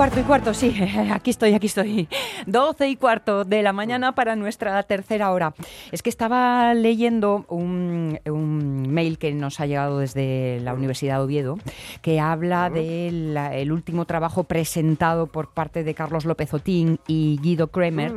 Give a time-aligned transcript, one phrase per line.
[0.00, 0.74] Cuarto y cuarto, sí,
[1.12, 2.08] aquí estoy, aquí estoy.
[2.46, 5.52] Doce y cuarto de la mañana para nuestra tercera hora.
[5.92, 11.24] Es que estaba leyendo un, un mail que nos ha llegado desde la Universidad de
[11.24, 11.58] Oviedo,
[12.00, 17.66] que habla del el último trabajo presentado por parte de Carlos López Otín y Guido
[17.66, 18.14] Kremer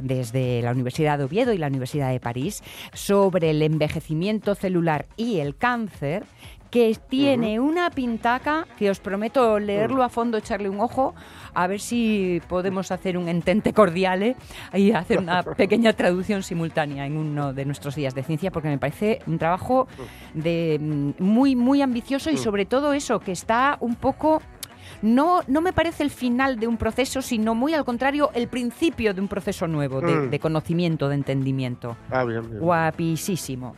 [0.00, 2.62] desde la Universidad de Oviedo y la Universidad de París
[2.94, 6.24] sobre el envejecimiento celular y el cáncer
[6.76, 11.14] que tiene una pintaca que os prometo leerlo a fondo, echarle un ojo,
[11.54, 14.36] a ver si podemos hacer un entente cordiale
[14.74, 18.76] y hacer una pequeña traducción simultánea en uno de nuestros días de ciencia, porque me
[18.76, 19.88] parece un trabajo
[20.34, 24.42] de mm, muy, muy ambicioso y sobre todo eso, que está un poco
[25.00, 29.14] no, no me parece el final de un proceso, sino muy al contrario, el principio
[29.14, 30.30] de un proceso nuevo, de, Mm.
[30.30, 31.96] de conocimiento, de entendimiento.
[32.10, 32.60] Ah, bien, bien.
[32.60, 33.74] Guapísimo.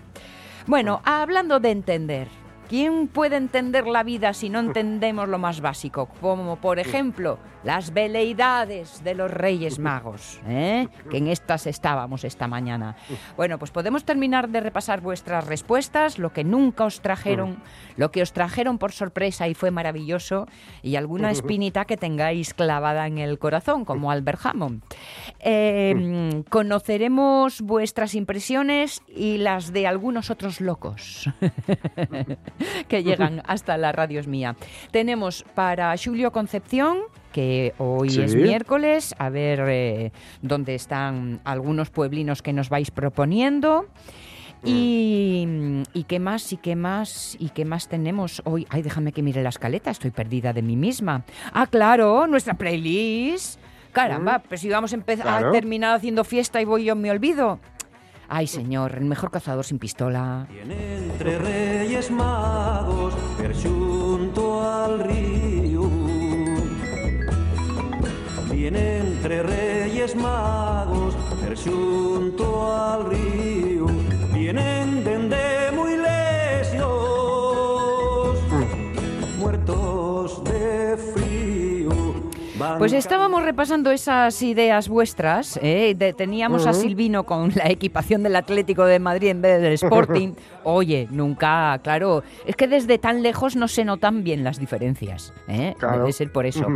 [0.67, 2.27] Bueno, hablando de entender,
[2.69, 6.09] ¿quién puede entender la vida si no entendemos lo más básico?
[6.21, 10.89] Como por ejemplo las veleidades de los Reyes Magos, ¿eh?
[11.11, 12.97] que en estas estábamos esta mañana.
[13.37, 17.59] Bueno, pues podemos terminar de repasar vuestras respuestas, lo que nunca os trajeron,
[17.97, 20.47] lo que os trajeron por sorpresa y fue maravilloso,
[20.83, 24.83] y alguna espinita que tengáis clavada en el corazón, como Albert Hammond.
[25.41, 31.28] Eh, conoceremos vuestras impresiones y las de algunos otros locos
[32.89, 34.57] que llegan hasta la radio es mía.
[34.91, 36.99] Tenemos para Julio Concepción,
[37.33, 38.23] que hoy Sí.
[38.23, 43.87] es miércoles, a ver eh, dónde están algunos pueblinos que nos vais proponiendo.
[44.65, 45.47] Y,
[45.95, 48.67] y qué más, y qué más, y qué más tenemos hoy.
[48.71, 51.23] Ay, déjame que mire la escaleta, estoy perdida de mí misma.
[51.53, 53.61] Ah, claro, nuestra playlist.
[53.93, 55.49] Caramba, pues si vamos a empezar Claro.
[55.49, 57.61] a terminar haciendo fiesta y voy yo me olvido.
[58.31, 60.47] Ay, señor, el mejor cazador sin pistola.
[60.53, 65.89] Entre reyes magos, per xunto al río.
[68.53, 70.68] Viene entre reyes magos,
[82.79, 85.59] Pues estábamos repasando esas ideas vuestras.
[85.63, 85.95] ¿eh?
[85.97, 90.33] De- teníamos a Silvino con la equipación del Atlético de Madrid en vez del Sporting.
[90.65, 95.33] Oye, nunca, claro, es que desde tan lejos no se notan bien las diferencias.
[95.49, 95.75] ¿eh?
[95.79, 95.99] Claro.
[96.01, 96.67] Debe ser por eso.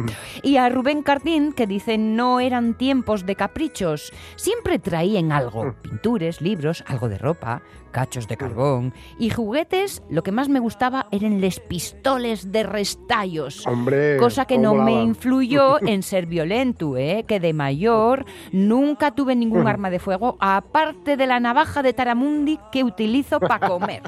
[0.43, 6.41] Y a Rubén Cardín, que dice, no eran tiempos de caprichos, siempre traían algo, pintures,
[6.41, 10.03] libros, algo de ropa, cachos de carbón y juguetes.
[10.11, 13.67] Lo que más me gustaba eran les pistoles de restallos.
[13.67, 17.25] Hombre, Cosa que no me influyó en ser violento, ¿eh?
[17.29, 22.59] que de mayor nunca tuve ningún arma de fuego, aparte de la navaja de Taramundi
[22.73, 24.03] que utilizo para comer.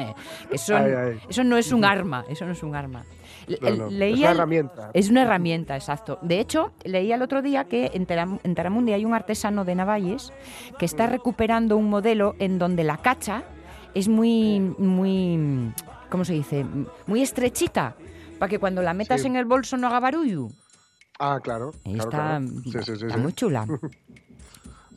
[0.50, 3.04] eso no es un arma, eso no es un arma.
[3.60, 4.90] No, es una herramienta.
[4.94, 6.18] Es una herramienta, exacto.
[6.22, 8.06] De hecho, leía el otro día que en,
[8.42, 10.32] en Taramundi hay un artesano de Navalles
[10.78, 13.42] que está recuperando un modelo en donde la cacha
[13.94, 15.72] es muy, muy,
[16.10, 16.64] ¿cómo se dice?
[17.06, 17.96] Muy estrechita,
[18.38, 19.26] para que cuando la metas Sí.
[19.26, 20.48] en el bolso no haga barullo.
[21.18, 21.72] Ah, claro.
[21.84, 22.46] Ahí claro, está, claro.
[22.64, 23.20] Sí, sí, sí, está sí.
[23.20, 23.66] muy chula.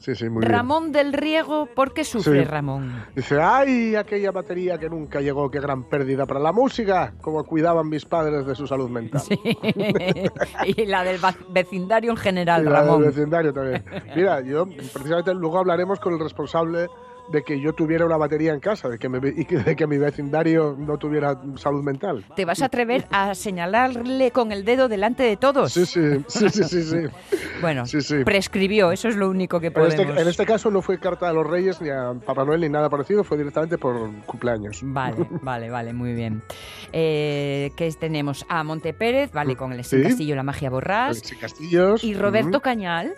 [0.03, 0.51] Sí, sí, muy bien.
[0.51, 2.45] Ramón del Riego, ¿por qué sufre Sí.
[2.45, 3.05] Ramón?
[3.15, 7.87] Dice, ay, aquella batería que nunca llegó, qué gran pérdida para la música, como cuidaban
[7.87, 9.21] mis padres de su salud mental.
[9.21, 9.39] Sí.
[10.65, 11.21] y la del
[11.51, 13.85] vecindario en general, Y la del vecindario también.
[14.13, 16.89] Mira, yo precisamente luego hablaremos con el responsable
[17.31, 19.87] de que yo tuviera una batería en casa, de que, me- y que- de que
[19.87, 22.25] mi vecindario no tuviera salud mental.
[22.35, 25.73] ¿Te vas a atrever a señalarle con el dedo delante de todos?
[25.73, 26.83] Sí, sí, sí, sí, sí.
[26.83, 26.97] sí.
[27.61, 28.23] Bueno, Sí, sí.
[28.25, 29.93] prescribió, eso es lo único que En podemos.
[29.97, 32.67] este, en este caso no fue carta a los Reyes ni a Papá Noel ni
[32.67, 34.81] nada parecido, fue directamente por cumpleaños.
[34.83, 36.41] Vale, vale, vale, muy bien.
[36.91, 38.45] Eh, ¿Qué tenemos?
[38.49, 39.79] A Monte Pérez, vale, con el.
[39.79, 41.21] Castillo, la magia borrás.
[41.39, 42.03] Castillos.
[42.03, 42.59] Y Roberto.
[42.59, 43.13] Cañal.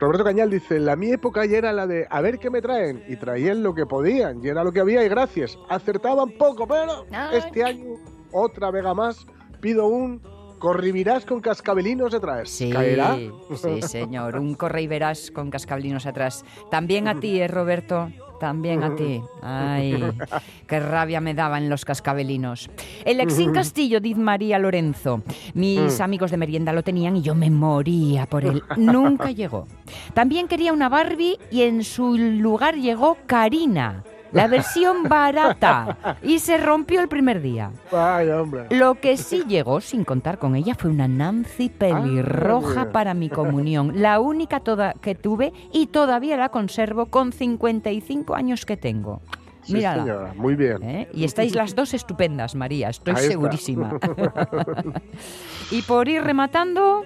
[0.00, 3.02] Roberto Cañal dice, la mi época ya era la de a ver qué me traen.
[3.08, 5.58] Y traían lo que podían, y era lo que había y gracias.
[5.68, 7.96] Acertaban poco, pero este año,
[8.32, 9.26] otra vega más,
[9.60, 10.20] pido un
[10.58, 12.48] corrivirás con cascabelinos detrás.
[12.48, 13.16] Sí, ¿Caerá?
[13.54, 14.38] sí, señor.
[14.38, 14.56] Un
[14.88, 16.44] verás con cascablinos atrás.
[16.70, 18.10] También a ti, eh, Roberto.
[18.40, 19.20] También a ti.
[19.42, 20.02] Ay,
[20.66, 22.70] qué rabia me daban los cascabelinos.
[23.04, 25.22] El Exín Castillo, diz María Lorenzo.
[25.54, 26.02] Mis Mm.
[26.02, 28.62] amigos de merienda lo tenían y yo me moría por él.
[28.76, 29.66] Nunca llegó.
[30.14, 34.04] También quería una Barbie y en su lugar llegó Karina.
[34.32, 36.18] La versión barata.
[36.22, 37.70] Y se rompió el primer día.
[37.90, 38.66] Vaya, hombre.
[38.70, 42.92] Lo que sí llegó, sin contar con ella, fue una Nancy pelirroja mira.
[42.92, 43.92] para mi comunión.
[44.00, 49.20] La única toda que tuve y todavía la conservo con 55 años que tengo.
[49.62, 50.02] Sí, Mírala.
[50.02, 50.82] señora, muy bien.
[50.82, 51.08] ¿eh?
[51.12, 53.98] Y estáis las dos estupendas, María, estoy Ahí segurísima.
[55.70, 57.04] y por ir rematando,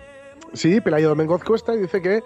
[0.53, 2.23] Sí, Pelayo Domengoz Cuesta dice que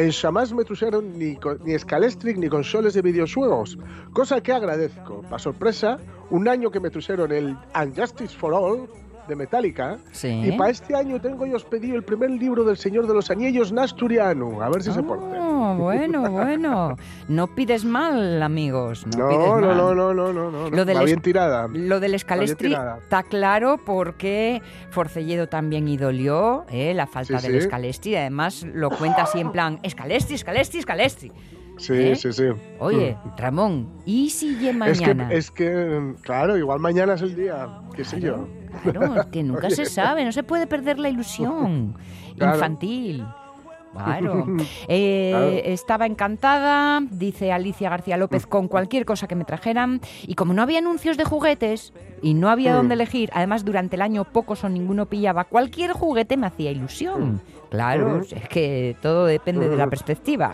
[0.00, 3.78] en Xamás me truxeron ni, ni Scalestric ni consoles de videojuegos,
[4.14, 5.22] cosa que agradezco.
[5.28, 5.98] Pa sorpresa,
[6.30, 8.88] un año que me truxeron el Unjustice for All
[9.30, 10.28] de Metallica, sí.
[10.44, 13.30] y para este año tengo yo os pedido el primer libro del Señor de los
[13.30, 15.24] Anillos Nasturiano, a ver si se porta.
[15.40, 16.96] Oh, bueno, bueno.
[17.28, 19.06] No pides mal, amigos.
[19.16, 19.76] No, No, pides no, mal.
[19.76, 21.68] no, no, no, no, no, Lo del bien tirada.
[21.72, 22.98] Lo del Scalestri tirada.
[22.98, 24.60] está claro porque
[24.90, 26.92] Forcelledo también idolió ¿eh?
[26.94, 27.66] la falta Sí, del sí.
[27.68, 28.16] Scalestri.
[28.16, 31.32] Además, lo cuenta así en plan: Scalestri, Scalestri, Scalestri.
[31.80, 32.14] Sí, ¿eh?
[32.16, 32.44] sí, sí.
[32.78, 34.78] Oye, Ramón, ¿y si ye Es que,
[35.14, 35.32] mañana?
[35.32, 38.46] es que, claro, igual mañana es el día, qué sé yo.
[38.82, 41.96] Claro, es que nunca se sabe, no se puede perder la ilusión
[42.36, 42.54] Claro.
[42.54, 43.24] infantil.
[43.92, 44.46] Claro.
[44.88, 45.46] Eh, Claro.
[45.74, 50.00] Estaba encantada, dice Alicia García López, con cualquier cosa que me trajeran.
[50.26, 51.92] Y como no había anuncios de juguetes
[52.22, 52.76] y no había Mm.
[52.76, 57.40] dónde elegir, además durante el año pocos o ninguno pillaba, cualquier juguete me hacía ilusión.
[57.70, 58.20] Claro, Mm.
[58.36, 59.90] es que todo depende de la Mm.
[59.90, 60.52] perspectiva.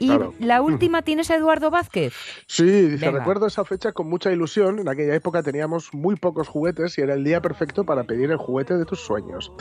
[0.00, 0.34] Y Claro.
[0.40, 2.14] la última tienes a Eduardo Vázquez.
[2.46, 3.18] Sí, dice, Venga.
[3.20, 4.78] recuerdo esa fecha con mucha ilusión.
[4.80, 8.38] En aquella época teníamos muy pocos juguetes y era el día perfecto para pedir el
[8.38, 9.52] juguete de tus sueños.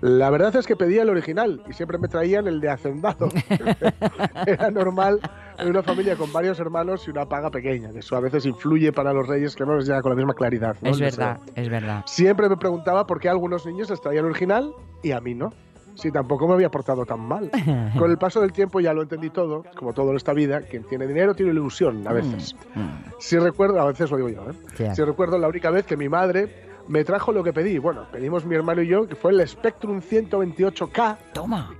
[0.00, 3.28] La verdad es que pedía el original y siempre me traían el de hacendado.
[4.46, 5.20] era normal
[5.58, 7.90] en una familia con varios hermanos y una paga pequeña.
[7.92, 10.34] que Eso a veces influye para los reyes que no les llega con la misma
[10.34, 10.76] claridad.
[10.80, 10.90] ¿no?
[10.90, 12.02] Es verdad, es verdad.
[12.06, 14.72] Siempre me preguntaba por qué algunos niños les traía el original
[15.02, 15.52] y a mí no.
[15.94, 17.50] Si tampoco me había portado tan mal.
[17.98, 20.84] Con el paso del tiempo ya lo entendí todo, como todo en esta vida, quien
[20.84, 22.54] tiene dinero tiene ilusión a veces.
[22.74, 22.88] Mm,
[23.18, 24.92] Si recuerdo, a veces lo digo yo, ¿eh?
[24.94, 27.78] Si recuerdo la única vez que mi madre me trajo lo que pedí.
[27.78, 31.70] Bueno, pedimos mi hermano y yo, que fue el Spectrum 128K, Toma.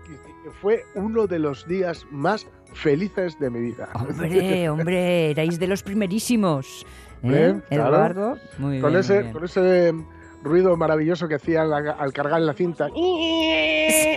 [0.44, 3.88] que fue uno de los días más felices de mi vida.
[3.94, 6.86] Hombre, hombre, erais de los primerísimos.
[7.22, 7.60] ¿Eh?
[7.68, 7.88] Claro.
[7.94, 9.32] Eduardo, muy con, bien, ese, muy bien.
[9.34, 9.94] con ese
[10.42, 12.88] ruido maravilloso que hacía al, al cargar en la cinta.
[12.94, 14.16] Sí,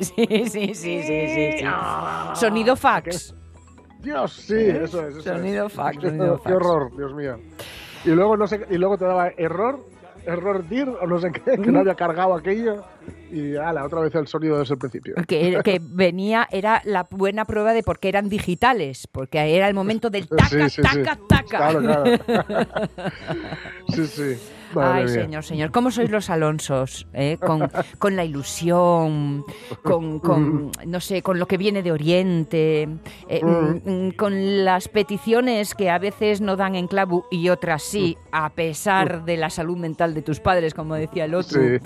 [0.00, 1.64] sí, sí, sí, sí, sí, sí.
[2.34, 3.34] Sonido fax.
[4.00, 4.80] Dios, sí, ¿Eh?
[4.84, 5.16] eso es.
[5.16, 5.72] Eso Sonido es.
[5.72, 6.54] fax, sonido qué fax.
[6.56, 7.36] horror, Dios mío.
[8.04, 9.80] Y luego, no sé, y luego te daba error,
[10.24, 12.84] error dir, o no sé qué, que no había cargado aquello.
[13.30, 15.14] Y ala, otra vez el sonido desde el principio.
[15.26, 19.74] Que, que venía, era la buena prueba de por qué eran digitales, porque era el
[19.74, 20.82] momento del taca, Sí, sí, sí.
[20.82, 21.44] taca, taca.
[21.48, 22.04] Claro, claro.
[23.88, 24.36] sí, sí.
[24.74, 25.14] Madre Ay, mía.
[25.24, 27.06] señor, señor, ¿cómo sois los Alonsos?
[27.14, 27.38] eh?
[27.40, 29.44] Con, con la ilusión,
[29.82, 32.88] con, con, no sé, con lo que viene de Oriente,
[33.28, 34.06] eh, Mm.
[34.08, 38.50] mm, con las peticiones que a veces no dan en clavo y otras sí, a
[38.50, 41.60] pesar de la salud mental de tus padres, como decía el otro.
[41.62, 41.78] Sí.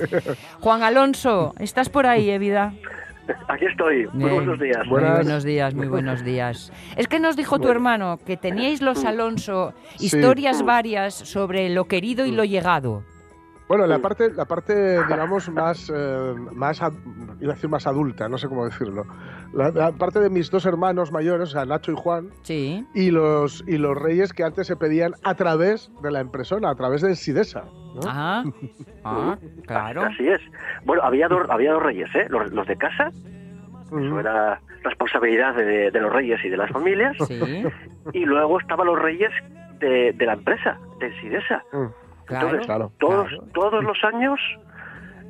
[0.60, 2.74] Juan Alonso, ¿estás por ahí, eh, vida?
[3.48, 4.08] Aquí estoy.
[4.12, 4.78] Muy buenos días.
[4.86, 5.24] Muy Buenas.
[5.24, 6.72] buenos días, muy buenos días.
[6.96, 10.06] Es que nos dijo tu hermano que teníais los Alonso Sí.
[10.06, 13.04] historias varias sobre lo querido y lo llegado.
[13.72, 16.92] Bueno, la parte, la parte digamos, más, eh, más, ad-
[17.40, 19.04] iba a decir más adulta, no sé cómo decirlo.
[19.54, 22.86] La, la parte de mis dos hermanos mayores, o sea, Nacho y Juan, Sí.
[22.92, 26.74] y los, y los reyes que antes se pedían a través de la impresora, a
[26.74, 27.64] través de Sidesa.
[27.94, 28.00] ¿no?
[28.06, 28.44] Ah,
[29.04, 30.02] ah, claro.
[30.02, 30.42] Así es.
[30.84, 32.26] Bueno, había dos, había dos reyes, ¿eh?
[32.28, 33.08] Los, los de casa,
[33.86, 37.16] eso era responsabilidad de, de los reyes y de las familias.
[37.26, 37.40] Sí,
[38.12, 39.30] Y luego estaban los reyes
[39.80, 41.62] de, de la empresa, de Sidesa.
[41.72, 41.86] Mm,
[42.26, 42.46] claro.
[42.46, 42.92] Entonces, claro.
[42.98, 43.44] Todos, claro.
[43.54, 44.40] todos los años,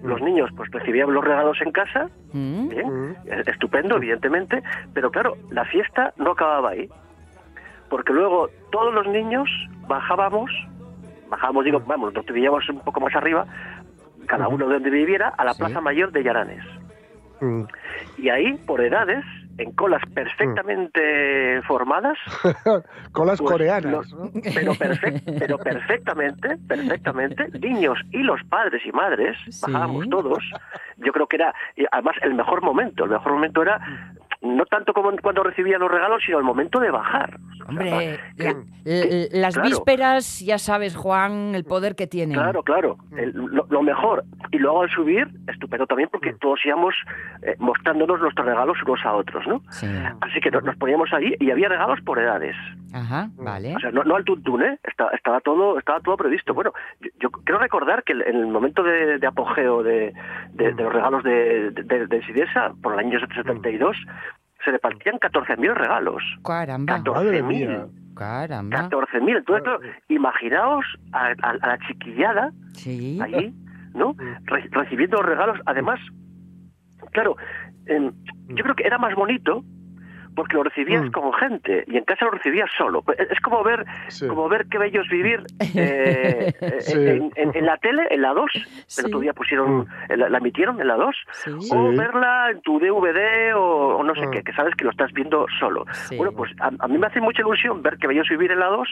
[0.03, 3.11] los niños pues recibían los regalos en casa, Mm, bien, Mm.
[3.27, 4.63] eh, estupendo, evidentemente,
[4.95, 6.89] pero claro, la fiesta no acababa ahí.
[7.91, 9.51] porque luego todos los niños
[9.87, 10.51] bajábamos,
[11.29, 13.45] bajábamos, digo, vamos, nos vivíamos un poco más arriba,
[14.27, 15.59] cada uno de donde viviera, a la Sí.
[15.59, 16.65] Plaza Mayor de Llaranes.
[17.43, 17.65] Mm.
[18.17, 19.23] Y ahí, por edades,
[19.59, 22.19] en colas perfectamente formadas,
[23.13, 24.31] Colas Pues, coreanas, los- ¿no?
[24.55, 29.61] pero, perfec- pero perfectamente, perfectamente, niños y los padres y madres, Sí.
[29.73, 30.39] bajábamos todos.
[30.99, 33.05] Yo creo que era, y además, el mejor momento.
[33.05, 33.81] El mejor momento era
[34.43, 37.39] no tanto como cuando recibían los regalos, sino el momento de bajar.
[37.69, 38.51] Hombre, que- la-
[38.85, 39.69] l- las claro.
[39.69, 42.37] vísperas, ya sabes, Juan, el poder que tienen.
[42.37, 44.25] Claro, claro, el- lo, lo mejor.
[44.51, 46.95] Y luego al subir, estupendo también porque todos íbamos
[47.43, 49.63] eh, mostrándonos nuestros regalos unos a otros, ¿no?
[49.71, 49.87] Sí.
[50.21, 52.57] Así que nos, nos poníamos ahí y había regalos por edades.
[52.93, 53.75] Ajá, vale.
[53.77, 54.79] O sea, no, no al tuntún, ¿eh?
[54.85, 56.53] Estaba, estaba todo estaba todo previsto.
[56.55, 60.13] Bueno, yo, yo quiero recordar que el- en el momento de, de apogeo de,
[60.53, 63.97] de- de los regalos de, de, de Sidesa, por el año 72,
[64.65, 66.23] se repartían 14.000 regalos.
[66.45, 66.99] Caramba.
[66.99, 67.13] 14.000.
[67.15, 67.87] Madre mía.
[68.15, 68.89] Caramba.
[68.91, 69.37] 14.000.
[69.39, 73.19] Entonces, claro, imaginaos a, a- a la chiquillada Sí.
[73.23, 73.55] allí,
[73.95, 74.15] ¿no?
[74.45, 75.59] Re- recibiendo los regalos.
[75.67, 75.99] Además,
[77.13, 77.37] claro,
[77.87, 78.13] em,
[78.49, 79.65] yo creo que era más bonito
[80.35, 81.11] porque lo recibías Mm.
[81.11, 83.03] con gente y en casa lo recibías solo.
[83.19, 84.27] Es como ver, Sí.
[84.27, 85.43] como ver qué bello es vivir
[85.77, 86.99] eh, eh, Sí.
[86.99, 88.51] en, en- en la tele, en la 2.
[88.87, 89.01] Sí.
[89.01, 91.17] El otro día pusieron, la, la emitieron en la 2.
[91.33, 91.51] Sí.
[91.73, 94.31] O verla en tu DVD o, o no sé Mm.
[94.31, 95.85] qué, que sabes que lo estás viendo solo.
[96.17, 98.61] Bueno, pues a, a mí me hace mucha ilusión ver que bello es vivir en
[98.61, 98.89] la 2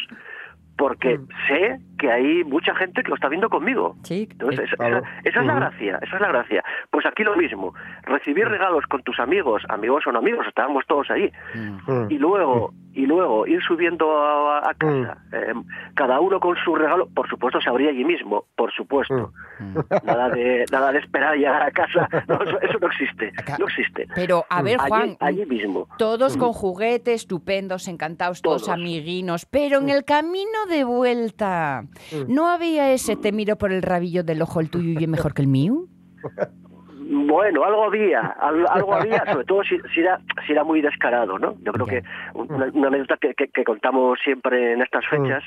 [0.76, 1.28] porque Mm.
[1.49, 3.97] sé que hay mucha gente que lo está viendo conmigo.
[4.04, 4.26] Sí.
[4.30, 4.99] Entonces, esa, Claro.
[4.99, 6.64] esa- esa es la gracia, esa es la gracia.
[6.90, 11.11] Pues aquí lo mismo, recibir regalos con tus amigos, amigos o no amigos, estábamos todos
[11.11, 11.90] ahí, Mm.
[11.90, 12.10] Mm.
[12.10, 15.52] y luego y luego ir subiendo a, a casa, eh,
[15.94, 19.32] cada uno con su regalo, por supuesto se abría allí mismo, por supuesto.
[19.60, 19.78] Mm.
[20.04, 23.66] Nada de nada de esperar a llegar a casa, no, eso, eso no existe, no
[23.66, 24.08] existe.
[24.14, 25.87] Pero, a ver, Juan, allí, allí mismo.
[25.99, 28.75] todos con juguetes estupendos, encantados, todos, Todos.
[28.75, 31.84] amiguinos, pero en el camino de vuelta,
[32.26, 35.34] ¿no había ese te miro por el rabillo del ojo, el tuyo y es mejor
[35.34, 35.87] que el mío?
[37.12, 41.38] Bueno, algo había, al- algo había, sobre todo si, si era, si era muy descarado,
[41.40, 41.54] ¿no?
[41.62, 42.02] Yo creo que
[42.34, 45.42] una, una anécdota que, que- que contamos siempre en estas fechas,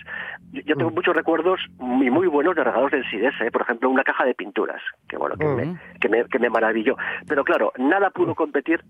[0.51, 3.51] yo, yo tengo muchos recuerdos muy, muy buenos de regalos del Sidesa, ¿eh?
[3.51, 5.55] por ejemplo, una caja de pinturas, que bueno, que, Mm.
[5.55, 6.97] me, que, me, que me maravilló.
[7.27, 8.81] Pero claro, nada pudo competir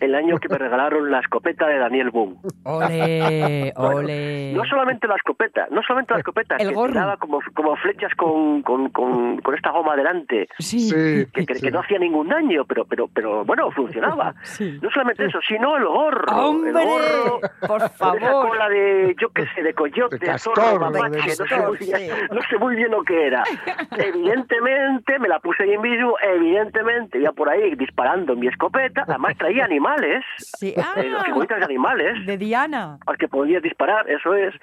[0.00, 2.38] el año que me regalaron la escopeta de Daniel Boom.
[2.64, 4.52] Ole, ole.
[4.54, 6.92] No solamente la escopeta, no solamente la escopeta, El que gorro.
[6.92, 10.80] tiraba como, como flechas con, con, con, con esta goma delante, Sí.
[10.80, 11.26] Sí.
[11.32, 11.62] que, que- sí.
[11.66, 14.34] que no hacía ningún daño, pero, pero, pero bueno, funcionaba.
[14.44, 14.78] Sí.
[14.82, 16.24] No solamente eso, sino el gorro.
[16.28, 16.72] El ¡Hombre!
[16.84, 18.48] gorro Por con esa favor.
[18.48, 22.10] cola de, yo qué sé, de coyote, De castor, zorro, de mapache, no, sé bien,
[22.30, 23.42] no sé muy bien lo que era.
[23.98, 29.36] Evidentemente, me la puse ahí en vivo, evidentemente, iba por ahí disparando mi escopeta, además
[29.38, 29.83] traía animales,
[30.38, 30.74] Sí.
[30.76, 32.98] eh, figuritas de animales, de Diana.
[33.06, 34.54] al que podías disparar, eso es.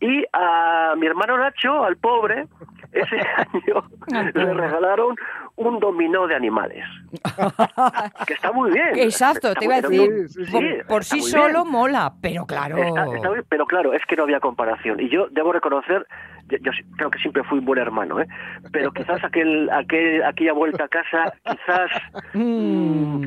[0.00, 2.46] Y a mi hermano Nacho, al pobre,
[2.92, 5.16] ese año le regalaron
[5.56, 6.84] un dominó de animales.
[8.26, 8.90] que está muy bien.
[8.96, 10.58] Exacto, Está te iba a decir, Sí, sí, sí.
[10.88, 11.72] por, Sí, solo bien.
[11.72, 12.76] mola, pero claro.
[12.78, 15.00] Está- está bien, pero claro, es que no había comparación.
[15.00, 16.06] Y yo debo reconocer,
[16.48, 18.26] yo, creo que siempre fui un buen hermano, ¿eh?
[18.72, 21.90] pero quizás aquel, aquel, aquella vuelta a casa, quizás
[22.34, 23.24] Mm.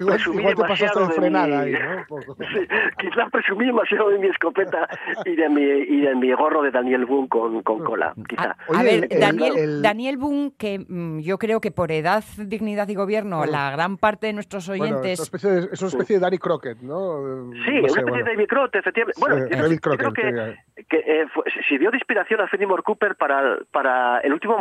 [0.00, 1.96] Igual, presumí igual te pasaste demasiado de mi- ahí, ¿no?
[1.96, 2.36] Un poco.
[2.50, 2.66] Sí,
[2.98, 4.88] quizás presumí demasiado de mi escopeta
[5.24, 8.42] y de mi, y de mi gorro de Daniel Boone con, con cola, quizá.
[8.42, 10.16] A, a Oye, ver, el- el- Daniel, el- Daniel
[10.58, 13.50] Que mm, yo creo que por edad, dignidad y gobierno, Mm.
[13.50, 15.18] la gran parte de nuestros Bueno, es, oyentes...
[15.18, 17.18] una especie de, es una especie de Danny Crockett, ¿no?
[17.52, 18.16] Sí, No una especie bueno.
[18.16, 19.20] de David Crockett, efectivamente.
[19.20, 22.48] Bueno, Sí, yo, David yo creo Crockett, que, que eh, fue- sirvió de inspiración a
[22.48, 24.58] Fenimore Cooper para, para El último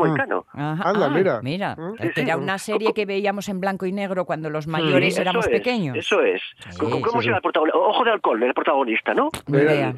[0.84, 1.42] Anda, ah, mira.
[1.44, 2.40] Mira, Sí, era sí.
[2.42, 5.98] una serie que veíamos en blanco y negro cuando los mayores Sí, éramos es, pequeños.
[5.98, 6.42] Eso es.
[6.70, 7.30] Sí, ¿Cómo, se llama sí.
[7.30, 7.78] el protagonista?
[7.80, 9.30] Ojo de alcohol, el protagonista, ¿no?
[9.48, 9.96] Mira, idea.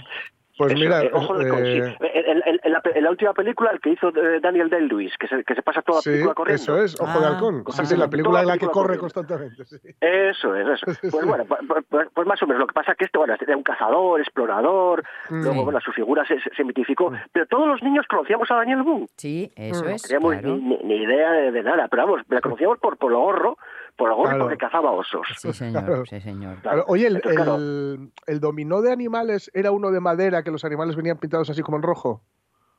[0.61, 1.95] Pues Eso, mira, eh, ojo de eh.
[2.01, 5.27] En, en- en la, en la última película, el que hizo eh, Daniel Day-Lewis, que
[5.27, 6.61] se, que se pasa toda la sí, película corriendo.
[6.63, 7.63] eso es, Ojo de Ah, Halcón.
[7.71, 9.01] Sí, sí, la película en la la que corre corriendo.
[9.01, 9.65] constantemente.
[9.65, 9.77] sí.
[9.99, 10.85] Eso es, eso.
[11.11, 12.59] Pues bueno, pues, pues- pues más o menos.
[12.61, 15.43] Lo que pasa es que este, bueno, era un cazador, explorador, Mm.
[15.43, 17.11] luego, bueno, su figura se, se- mitificó.
[17.31, 19.07] Pero todos los niños conocíamos a Daniel Boone.
[19.17, 19.89] Sí, eso Mm.
[19.89, 20.57] es, No teníamos claro.
[20.57, 23.57] ni, ni- idea de, de nada, pero vamos, la conocíamos por, por lo gorro,
[23.98, 24.43] por lo gorro Claro.
[24.45, 25.27] porque cazaba osos.
[25.38, 26.05] Sí, señor, Claro.
[26.05, 26.57] sí, señor.
[26.62, 27.55] Claro, Oye, el, Entonces, claro.
[27.57, 31.62] el- el dominó de animales era uno de madera que los animales venían pintados así
[31.62, 32.21] como en rojo.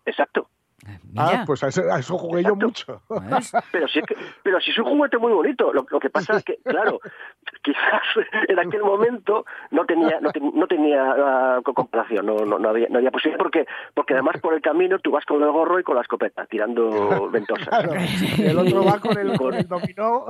[0.05, 0.49] Exacto.
[0.85, 3.03] Mira, Ah, pues a, eso jugué yo mucho.
[3.73, 5.73] Pero sí, es que, pero sí es un juguete muy bonito.
[5.73, 6.99] Lo, lo que pasa es que, claro,
[7.63, 8.03] quizás
[8.49, 12.69] en aquel momento no tenía no, ten- no tenía ah, co- comparación, no, no, no
[12.71, 15.79] había, no había posibilidad, porque, porque además por el camino tú vas con el gorro
[15.79, 17.69] y con la escopeta, tirando ventosas.
[17.69, 17.93] Claro.
[18.39, 20.27] Y el otro va con el, con el dominó.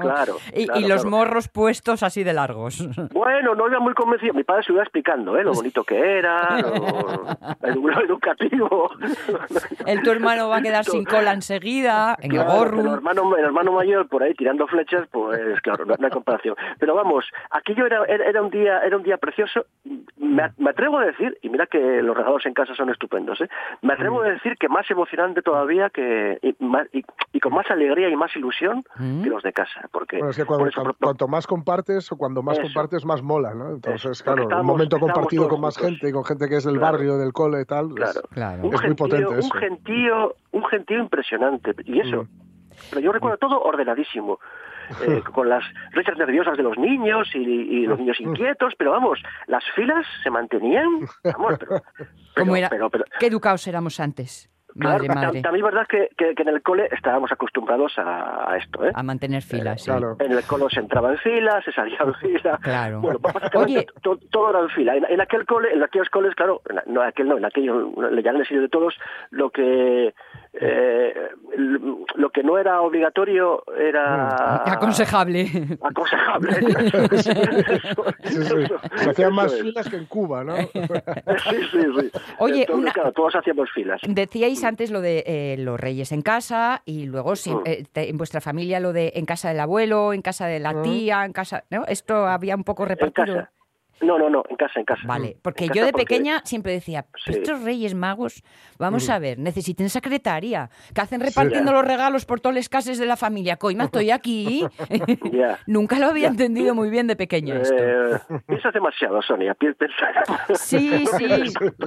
[0.00, 1.10] Claro, Y, claro, y los claro.
[1.10, 2.86] morros puestos así de largos.
[3.12, 4.34] Bueno, no iba muy convencido.
[4.34, 5.42] Mi padre se iba explicando, ¿eh?
[5.44, 8.90] Lo bonito que era, lo, lo educativo.
[9.86, 12.94] El tu hermano va a quedar sin cola enseguida, en el Claro, el gorro.
[12.94, 16.54] hermano, el hermano mayor por ahí tirando flechas, pues claro, no, no hay comparación.
[16.78, 19.66] Pero vamos, aquello era, era, era un día era un día precioso.
[20.16, 23.48] Me, me atrevo a decir, y mira que los regalos en casa son estupendos, ¿eh?
[23.82, 26.48] me atrevo a decir que más emocionante todavía que y,
[26.98, 29.22] y- y con más alegría y más ilusión Mm.
[29.22, 29.88] que los de casa.
[29.92, 32.66] Porque Bueno, es que por cuando, eso- cuan- cuanto más compartes o cuando más Eso.
[32.66, 33.70] compartes, más mola, ¿no?
[33.70, 35.92] Entonces, Eso, claro, un momento compartido con más juntos.
[35.94, 36.92] gente y con gente que es del Claro.
[36.92, 37.86] barrio, del cole y tal.
[37.90, 38.20] es- Claro.
[38.30, 38.58] Claro.
[38.62, 39.48] un Es muy gentío, potente un eso.
[39.76, 41.74] Gentío, un gentío impresionante.
[41.84, 42.28] Y eso, Mm.
[42.90, 44.38] pero yo recuerdo todo ordenadísimo.
[45.06, 45.62] eh, con las
[45.92, 50.30] risas nerviosas de los niños y, y los niños inquietos, pero vamos, las filas se
[50.30, 50.88] mantenían,
[51.22, 51.80] vamos, pero,
[52.36, 52.68] ¿Cómo era?
[52.68, 54.50] pero- pero- Qué educados éramos antes.
[54.78, 55.42] Claro, Madre, madre.
[55.42, 58.92] También es verdad que, que- que en el cole estábamos acostumbrados a, a esto, ¿eh?
[58.94, 59.90] A mantener filas, sí.
[59.90, 60.16] Claro.
[60.18, 62.58] En el cole se entraba en fila, se salía en fila.
[62.62, 63.00] Claro.
[63.00, 63.86] Bueno, pues básicamente Oye.
[64.02, 64.96] to- todo era en fila.
[64.96, 67.92] En, en aquel cole, en aquellos coles, claro, en, no, en aquel no, en aquello,
[68.10, 68.94] le llaman el sitio de todos,
[69.30, 70.14] lo que
[70.52, 71.14] eh,
[72.16, 75.48] lo que no era obligatorio era Aconsejable.
[75.82, 76.50] aconsejable.
[77.20, 78.54] Sí, sí.
[78.96, 79.62] Se hacían más es.
[79.62, 80.56] filas que en Cuba, ¿no?
[80.74, 82.10] Sí, sí, sí.
[82.38, 84.00] Oye, Entonces, una- claro, todos hacíamos filas.
[84.06, 87.62] Decíais antes lo de eh, los reyes en casa y luego si- Mm.
[87.66, 90.72] eh, te- en vuestra familia lo de en casa del abuelo, en casa de la
[90.72, 90.82] Mm.
[90.82, 91.64] tía, en casa...
[91.70, 91.84] ¿no?
[91.86, 93.26] Esto había un poco En repartido.
[93.26, 93.50] casa.
[94.00, 95.02] No, no, no, en casa, en casa.
[95.06, 97.32] Vale, porque En yo de porque- pequeña siempre decía, Sí.
[97.32, 98.42] estos reyes magos,
[98.78, 103.06] vamos a ver, necesiten secretaria, que hacen repartiendo los regalos por todas las casas de
[103.06, 103.56] la familia.
[103.56, 104.64] Coima, estoy aquí.
[105.66, 107.74] Nunca lo había entendido muy bien de pequeña esto.
[107.76, 109.54] Eh, piensas demasiado, Sonia.
[109.54, 111.26] pi- piensa- Sí, sí,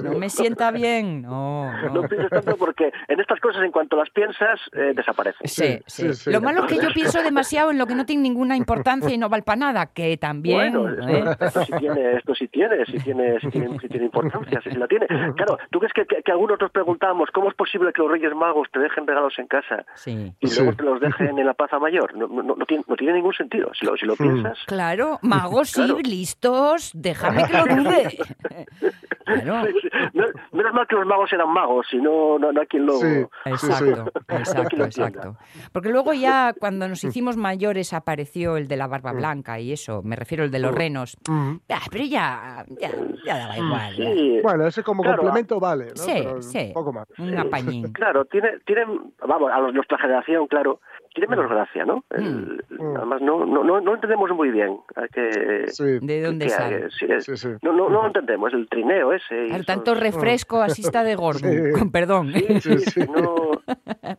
[0.02, 1.22] no me sienta bien.
[1.22, 2.08] No, No no.
[2.08, 5.46] pienses tanto porque en estas cosas, en cuanto las piensas, eh, desaparecen.
[5.48, 6.02] Sí, sí.
[6.08, 6.30] sí, sí.
[6.30, 9.18] Lo malo es que yo pienso demasiado en lo que no tiene ninguna importancia y
[9.18, 10.72] no vale para nada, que también.
[10.74, 11.24] Bueno, ¿eh?
[11.66, 15.06] sí tiene, esto sí tiene, sí tiene, sí tiene, sí tiene importancia, sí la tiene.
[15.06, 18.34] Claro, ¿tú crees que, que, que algunos nos preguntamos cómo es posible que los Reyes
[18.34, 20.32] Magos te dejen regalos en casa Sí.
[20.40, 20.60] y Sí.
[20.60, 22.14] luego te los dejen en la Plaza Mayor?
[22.16, 23.70] No, no, no tiene, no tiene ningún sentido.
[23.78, 25.98] Si lo, si lo piensas, Claro, magos sí, Claro.
[26.04, 28.18] listos, déjame que lo dude.
[29.24, 29.66] Claro.
[29.66, 29.88] Sí, sí.
[30.12, 32.92] No- menos mal que los magos eran magos, si no, no, no hay quien lo...
[32.98, 33.24] Sí.
[33.46, 35.36] Exacto, exacto, lo exacto.
[35.72, 40.02] Porque luego ya cuando nos hicimos mayores apareció el de la barba blanca y eso,
[40.02, 41.16] me refiero al de los renos.
[41.26, 41.54] Mm.
[41.70, 42.90] Ah, pero ya, ya,
[43.24, 43.96] ya daba igual.
[43.96, 44.12] ya.
[44.12, 45.96] Sí, Bueno, ese como Claro, complemento vale, ¿no?
[45.96, 46.70] Sí, Pero sí.
[46.74, 47.06] Poco más.
[47.18, 47.92] Un apañín.
[47.92, 50.80] Claro, tiene, tienen, vamos, a nuestra generación, claro,
[51.14, 52.04] tiene menos gracia, ¿no?
[52.10, 52.96] El- Mm.
[52.96, 55.66] Además, no, no, no, no entendemos muy bien a qué...
[55.68, 55.84] Sí.
[56.02, 56.90] ¿De dónde sale?
[56.90, 57.48] sí, es- Sí, sí.
[57.62, 59.46] No, no, no lo entendemos, el trineo ese.
[59.46, 61.48] eso- tanto refresco, así está de gordo.
[61.48, 61.56] Sí.
[61.78, 62.32] Con perdón.
[62.34, 63.00] Sí, sí, Sí, sí.
[63.06, 63.52] No,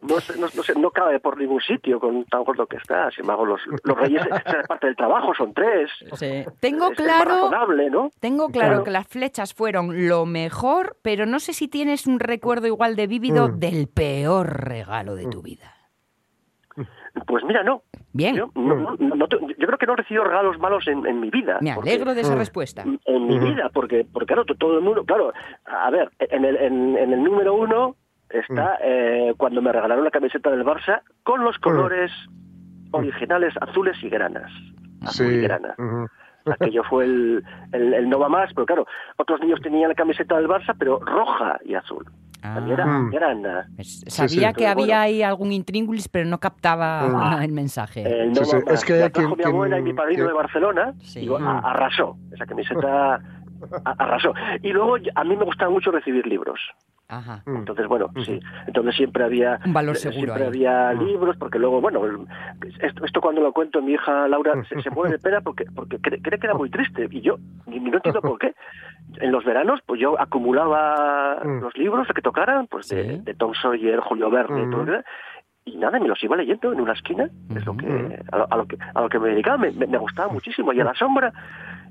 [0.02, 3.12] no, sé- no, no sé, no cabe por ningún sitio con tan gordo que está.
[3.12, 4.24] Sin embargo, los, los reyes
[4.68, 5.92] parte del trabajo, son tres.
[6.14, 6.46] Sí.
[6.62, 8.10] Tengo Es claro, razonable, ¿no?
[8.20, 8.84] tengo claro Claro.
[8.86, 13.08] que las flechas fueron lo mejor, pero no sé si tienes un recuerdo igual de
[13.08, 13.60] vívido Mm.
[13.60, 15.75] del peor regalo de tu vida.
[17.28, 17.82] Pues mira, no.
[18.13, 21.06] Bien, Yo, no- no- no te- yo creo que no he recibido regalos malos en,
[21.06, 21.58] en mi vida.
[21.62, 22.39] me porque- alegro de esa Mm.
[22.39, 22.84] respuesta.
[23.06, 25.34] en mi vida, porque, porque claro, to- todo el mundo, claro,
[25.65, 27.95] a ver, en el, en, en el número uno
[28.30, 32.12] está eh, cuando me regalaron la camiseta del Barça con los colores
[32.91, 34.51] originales azules y granas.
[35.01, 35.41] Azul y Sí.
[35.41, 35.75] grana.
[35.78, 36.08] ujú.
[36.60, 38.86] Aquello fue el, el, el no va más, pero claro,
[39.18, 42.06] otros niños tenían la camiseta del Barça, pero roja y azul.
[42.42, 43.10] También era Ah.
[43.12, 43.68] grana.
[43.80, 44.04] Sí.
[44.08, 44.98] Sabía que Entonces, había bueno.
[45.02, 47.44] ahí algún intríngulis, pero no captaba Ah.
[47.44, 48.04] el mensaje.
[48.04, 48.74] El no Sí, va sí, más.
[48.76, 51.22] es que La trajo quien- mi abuela y mi padrino quien- de Barcelona Sí.
[51.26, 51.44] y Mm.
[51.44, 52.18] arrasó.
[52.32, 53.20] Esa camiseta
[53.84, 54.34] arrasó.
[54.62, 56.60] Y luego a mí me gustaba mucho recibir libros.
[57.08, 57.43] Ajá.
[57.45, 57.58] Mm.
[57.58, 58.39] Entonces, bueno, sí.
[58.65, 59.60] Entonces siempre había...
[59.63, 60.47] Un valor seguro Siempre ahí.
[60.49, 61.06] había Mm.
[61.06, 62.01] libros, porque luego, bueno,
[62.80, 65.99] esto, esto cuando lo cuento, mi hija Laura se, se muere de pena porque, porque
[65.99, 67.08] cree, cree que era muy triste.
[67.12, 68.56] Y yo ni, ni no entiendo por qué.
[69.17, 71.62] En los veranos, pues yo acumulaba Mm.
[71.62, 73.21] los libros que tocaran, pues de, Sí.
[73.23, 74.71] de Tom Sawyer, Julio Verne, Mm.
[74.71, 75.04] todo lo que-
[75.65, 78.56] y nada, me los iba leyendo en una esquina, es lo que, a, lo, a
[78.58, 80.93] lo que a lo que me dedicaba, me, me- me gustaba muchísimo, y a la
[80.93, 81.34] sombra,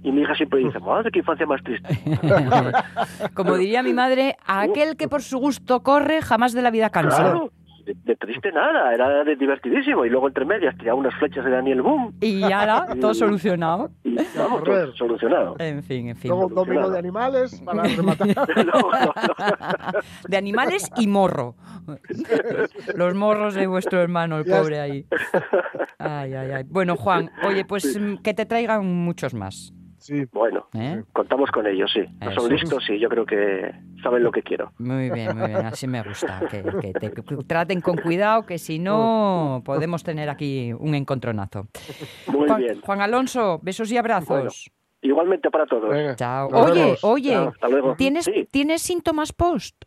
[0.05, 1.89] y mi hija siempre dice, madre, qué infancia más triste.
[3.35, 7.17] Como diría mi madre, aquel que por su gusto corre jamás de la vida cansa.
[7.17, 7.51] Claro,
[7.85, 10.05] de, de triste nada, era de divertidísimo.
[10.05, 13.91] Y luego entre medias tiraba unas flechas de Daniel Boom Y ahora, todo solucionado.
[14.03, 15.57] y vamos, todo solucionado.
[15.59, 16.31] En fin, en fin.
[16.31, 18.29] Luego dominó de animales para rematar.
[18.29, 19.13] No, no, no.
[20.29, 21.55] De animales y morro.
[22.95, 25.07] Los morros de vuestro hermano, el pobre ahí.
[25.99, 26.65] Ay, ay, ay.
[26.69, 29.73] Bueno, Juan, oye, pues mm, que te traigan muchos más.
[30.05, 30.27] Sí.
[30.33, 31.03] Bueno, ¿eh?
[31.15, 32.01] contamos con ellos, sí.
[32.21, 34.71] No son listos y yo creo que saben lo que quiero.
[34.79, 36.43] Muy bien, muy bien, así me gusta.
[36.51, 41.69] Que, que te que traten con cuidado, que si no, podemos tener aquí un encontronazo.
[42.27, 42.81] Muy Juan, bien.
[42.83, 44.71] Juan Alonso, besos y abrazos.
[45.01, 45.89] Igualmente para todos.
[45.89, 46.17] Venga.
[46.17, 46.49] Chao.
[46.53, 47.05] Oye, vemos.
[47.05, 47.95] oye, Chao, hasta luego.
[47.97, 48.47] ¿tienes, Sí.
[48.51, 49.85] ¿tienes síntomas post?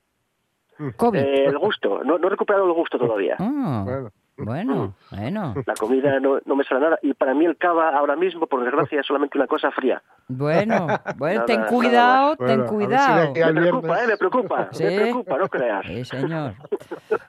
[0.96, 1.20] COVID.
[1.20, 3.36] Eh, el gusto, no, no he recuperado el gusto todavía.
[3.40, 4.10] Ah, Bueno.
[4.38, 8.16] Bueno, bueno, La comida no, no me sale nada y para mí el cava ahora
[8.16, 10.02] mismo, por desgracia, es solamente una cosa fría.
[10.28, 13.34] bueno, bueno, Nada, ten cuidado, ten Bueno, si cuidado.
[13.34, 14.84] Me preocupa, eh, me preocupa, Sí.
[14.84, 15.86] me preocupa, no creas.
[15.86, 16.54] Sí, señor.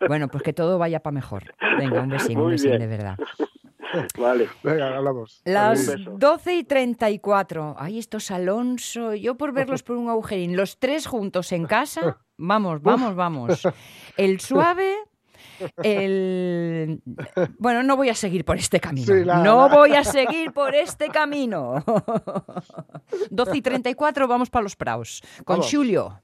[0.06, 1.42] Bueno, pues que todo vaya para mejor.
[1.78, 2.80] Venga, un besín, un besín bien.
[2.82, 3.16] de verdad.
[4.18, 4.48] Vale.
[4.62, 5.40] Venga, hablamos.
[5.46, 6.10] Las Un beso.
[6.18, 7.74] 12 y 34.
[7.78, 12.82] Ay, estos Alonso, yo por verlos por un agujerín, los tres juntos en casa, vamos,
[12.82, 13.66] vamos, vamos.
[14.18, 14.94] El suave,
[15.82, 17.00] el...
[17.58, 19.06] Bueno, no voy a seguir por este camino.
[19.06, 21.84] Sí, la- no la- voy a seguir por este camino.
[23.30, 25.22] 12 y 34, vamos para los praos.
[25.44, 25.70] Con Vamos.
[25.72, 26.20] Julio.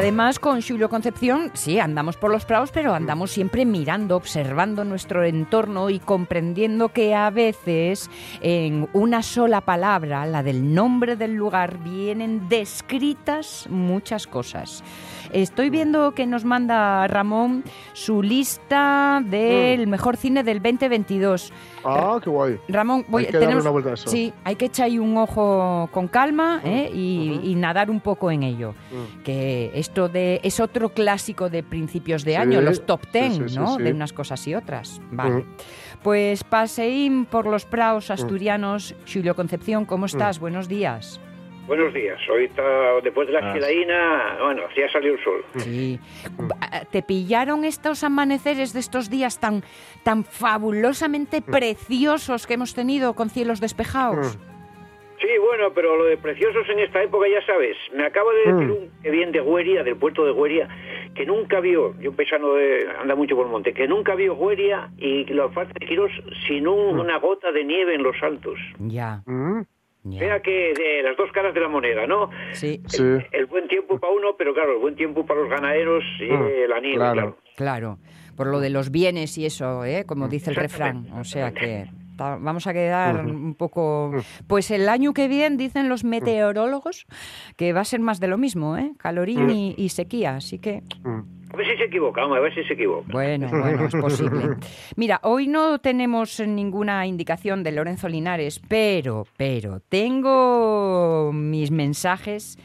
[0.00, 5.24] Además con Julio Concepción, sí, andamos por los prados, pero andamos siempre mirando, observando nuestro
[5.24, 8.08] entorno y comprendiendo que a veces
[8.40, 14.82] en una sola palabra, la del nombre del lugar, vienen descritas muchas cosas.
[15.32, 21.52] Estoy viendo que nos manda Ramón su lista del mejor cine del 2022.
[21.84, 22.58] Ah, qué guay.
[22.68, 24.10] Ramón, voy, Hay que darle tenemos, una vuelta a eso.
[24.10, 26.90] sí, hay que echar ahí un ojo con calma ¿eh?
[26.92, 28.74] y, nadar un poco en ello.
[28.90, 29.22] Mm.
[29.22, 33.42] Que esto de es otro clásico de principios de Sí, año, los top ten, sí,
[33.48, 33.76] sí, ¿no?
[33.76, 35.00] De unas cosas y otras.
[35.10, 35.44] Vale.
[36.02, 37.70] Pues paseín por los Mm.
[37.70, 38.94] praos asturianos.
[39.10, 40.38] Julio Concepción, ¿cómo estás?
[40.40, 41.20] Buenos días.
[41.70, 42.18] Buenos días.
[42.28, 42.62] Ahorita,
[43.04, 43.52] después de la Ah.
[43.52, 45.44] filaína, bueno, ya salió el sol.
[45.58, 46.00] Sí.
[46.90, 49.62] ¿Te pillaron estos amaneceres de estos días tan,
[50.02, 54.36] tan fabulosamente preciosos que hemos tenido con cielos despejados?
[54.36, 54.50] Mm.
[55.20, 57.76] Sí, bueno, pero lo de preciosos en esta época ya sabes.
[57.94, 58.70] Me acaba de decir Mm.
[58.72, 60.68] un que viene de Gueria, del puerto de Gueria,
[61.14, 64.90] que nunca vio, yo pensando de, anda mucho por el monte, que nunca vio Gueria
[64.98, 66.10] y la falta de Quirós
[66.48, 68.58] sin un- una gota de nieve en los altos.
[68.80, 69.22] Ya,
[70.02, 70.12] Mm.
[70.12, 70.20] ya.
[70.20, 72.30] Vea que de las dos caras de la moneda, ¿no?
[72.52, 73.02] Sí, Sí.
[73.32, 76.46] El buen tiempo para uno, pero claro, el buen tiempo para los ganaderos y Mm,
[76.46, 77.14] eh, la nieve, claro.
[77.14, 77.36] claro.
[77.56, 77.98] claro.
[78.36, 80.04] Por lo de los bienes y eso, ¿eh?
[80.06, 81.06] como dice el refrán.
[81.18, 81.86] O sea que
[82.18, 84.12] vamos a quedar un poco...
[84.46, 87.06] Pues el año que viene, dicen los meteorólogos,
[87.56, 88.92] que va a ser más de lo mismo, ¿eh?
[88.98, 90.36] Calorín y, y sequía.
[90.36, 91.20] Así que, Mm.
[91.52, 93.06] A ver si se equivoca, a ver si se equivoca.
[93.10, 94.56] bueno, bueno, es posible.
[94.96, 102.56] Mira, hoy no tenemos ninguna indicación de Lorenzo Linares, pero, pero, tengo mis mensajes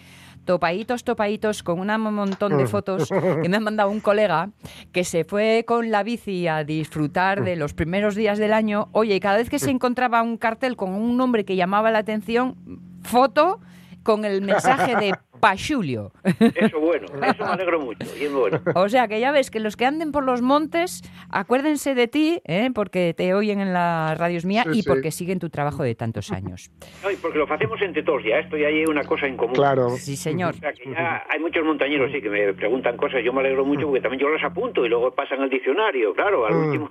[0.46, 4.50] topaditos, topaditos, con un montón de fotos que me ha mandado un colega
[4.92, 8.90] que se fue con la bici a disfrutar de los primeros días del año.
[8.92, 12.00] Oye, y cada vez que se encontraba un cartel con un nombre que llamaba la
[12.00, 12.56] atención,
[13.02, 13.60] foto
[14.04, 16.12] con el mensaje de Pachulio.
[16.56, 18.60] Eso bueno, eso me alegro mucho, y es bueno.
[18.76, 22.42] O sea que ya ves que los que anden por los montes, acuérdense de ti,
[22.46, 22.70] ¿eh?
[22.74, 24.90] porque te oyen en las radios mía Sí, y sí.
[24.90, 26.72] porque siguen tu trabajo de tantos años.
[27.04, 29.56] No, y porque lo hacemos entre todos ya, esto ya hay una cosa en común.
[29.56, 29.90] Claro.
[29.92, 30.56] Sí, señor.
[30.56, 33.66] O sea, que ya hay muchos montañeros sí que me preguntan cosas, yo me alegro
[33.66, 36.66] mucho porque también yo las apunto y luego pasan al diccionario, claro, al Mm.
[36.66, 36.90] último.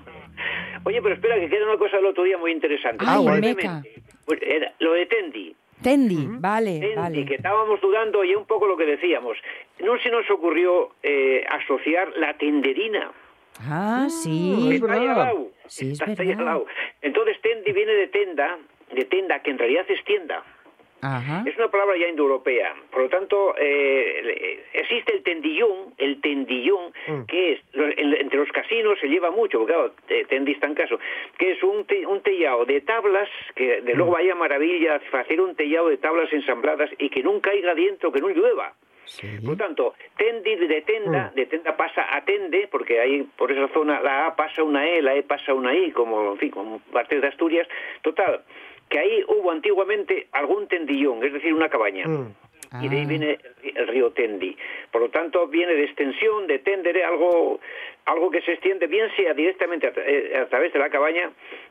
[0.85, 3.04] Oye, pero espera, que queda una cosa del otro día muy interesante.
[3.04, 3.54] Brevemente.
[3.68, 3.83] meca.
[4.26, 5.54] Pues era lo de Tendi.
[5.82, 7.26] Tendi, vale, Tendi, vale.
[7.26, 9.37] que estábamos dudando y un poco lo que decíamos.
[9.80, 13.10] No se nos ocurrió eh, asociar la tenderina.
[13.60, 14.68] Ah, sí.
[14.70, 15.16] es Está ahí al verdad.
[15.26, 15.48] lado.
[15.66, 16.66] Sí, es Está ahí al lado.
[17.02, 18.58] Entonces Tendi viene de tenda,
[18.92, 20.42] de tenda, que en realidad es tienda.
[21.04, 21.42] Ajá.
[21.46, 22.74] Es una palabra ya indoeuropea.
[22.90, 27.24] Por lo tanto, eh, existe el tendillón, el tendillón, Mm.
[27.26, 30.98] que es, entre los casinos se lleva mucho, porque claro, te- tendi está en caso,
[31.38, 35.54] que es un, te- un tellado de tablas, que de luego vaya maravilla hacer un
[35.54, 38.72] tellado de tablas ensambladas y que nunca caiga dentro, que no llueva.
[39.04, 39.26] Sí.
[39.42, 43.68] Por lo tanto, tendi de tenda, de tenda pasa a tende, porque ahí por esa
[43.68, 46.78] zona la A pasa una E, la E pasa una I, como, en fin, como
[46.90, 47.68] parte de Asturias.
[48.00, 48.40] Total,
[48.88, 52.07] que ahí hubo antiguamente algún tendillón, es decir, una cabaña.
[52.07, 52.35] Mm.
[52.83, 53.09] Y de ahí Ah.
[53.09, 54.57] viene el río Tendi.
[54.90, 57.61] Por lo tanto, viene de extensión, de tendere, algo,
[58.07, 61.31] algo que se extiende, bien sea directamente a, tra- eh, a través de la cabaña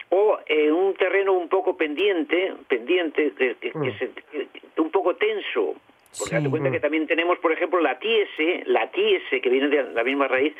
[0.09, 5.15] o en un terreno un poco pendiente, pendiente, que, que- que se- que- un poco
[5.15, 5.75] tenso,
[6.19, 6.49] Porque Sí.
[6.49, 10.27] cuenta que también tenemos, por ejemplo, la tiese, la tiese, que viene de la misma
[10.27, 10.53] raíz,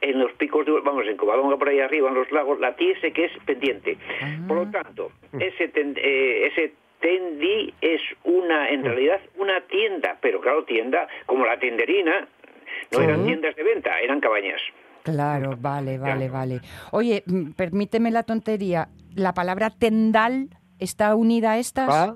[0.00, 3.12] en los picos, de, vamos, en Covadonga por ahí arriba, en los lagos, la tiese
[3.12, 3.98] que es pendiente.
[4.48, 10.40] Por lo tanto, ese, ten- eh, ese tendi es una, en realidad, una tienda, pero
[10.40, 12.26] claro, tienda como la tenderina,
[12.90, 13.04] no Sí.
[13.04, 14.60] eran tiendas de venta, eran cabañas.
[15.02, 16.60] Claro, vale, vale, vale.
[16.92, 18.88] Oye, mm, permíteme la tontería.
[19.14, 21.90] ¿La palabra tendal está unida a estas?
[21.90, 22.14] Ah,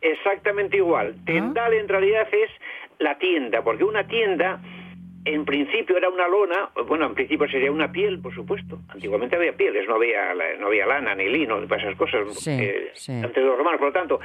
[0.00, 1.14] Exactamente igual.
[1.24, 2.50] Tendal en realidad es
[2.98, 4.60] la tienda, porque una tienda
[5.24, 8.78] en principio era una lona, bueno, en principio sería una piel, por supuesto.
[8.88, 12.90] Antiguamente había pieles, no había, no había lana ni lino, ni esas cosas, Sí, eh,
[12.94, 13.12] sí.
[13.12, 13.78] antes de los romanos.
[13.78, 14.20] Por lo tanto,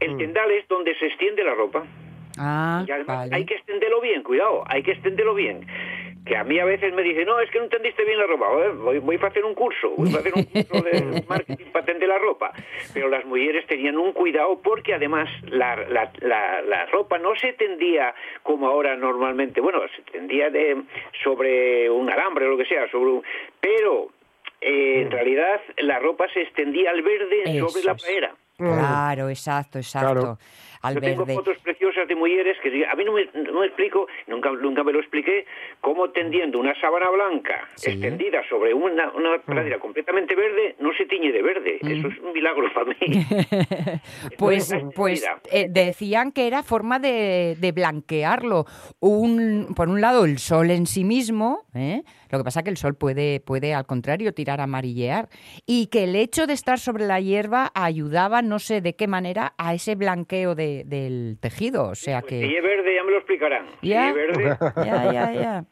[0.00, 1.84] el tendal es donde se extiende la ropa.
[2.38, 3.36] Ah, Y además vale.
[3.36, 5.66] hay que extenderlo bien, cuidado, hay que extenderlo bien.
[6.28, 8.48] Que a mí a veces me dicen, no, es que no entendiste bien la ropa.
[8.74, 12.08] Voy, voy a hacer un curso, voy a hacer un curso de marketing para tender
[12.08, 12.52] la ropa.
[12.92, 17.54] Pero las mujeres tenían un cuidado porque además la, la, la, la ropa no se
[17.54, 19.60] tendía como ahora normalmente.
[19.60, 20.82] Bueno, se tendía de,
[21.24, 23.22] sobre un alambre o lo que sea, sobre un...
[23.60, 24.10] Pero
[24.60, 28.34] eh, en realidad la ropa se extendía al verde Eso sobre la pradera.
[28.56, 30.12] Claro, exacto, exacto.
[30.12, 30.38] Claro.
[30.82, 34.06] Al Yo tengo fotos preciosas de mujeres que a mí no me, no me explico,
[34.26, 35.44] nunca, nunca me lo expliqué,
[35.80, 37.90] cómo tendiendo una sábana blanca Sí.
[37.92, 41.78] extendida sobre una, una pradera completamente verde, no se tiñe de verde.
[41.80, 42.96] Eso es un milagro para mí.
[44.36, 48.66] Pues, pues eh, decían que era forma de, de blanquearlo.
[49.00, 52.02] Un, por un lado, el sol en sí mismo, ¿eh?
[52.30, 55.28] Lo que pasa que el sol puede, puede, al contrario, tirar a amarillear,
[55.66, 59.54] y que el hecho de estar sobre la hierba ayudaba, no sé de qué manera,
[59.58, 61.88] a ese blanqueo de- del tejido.
[61.88, 62.56] O sea si que...
[62.56, 63.66] es verde ya me lo explicarán.
[63.80, 64.08] Si Ya.
[64.10, 65.64] es verde, Ya, ya, ya.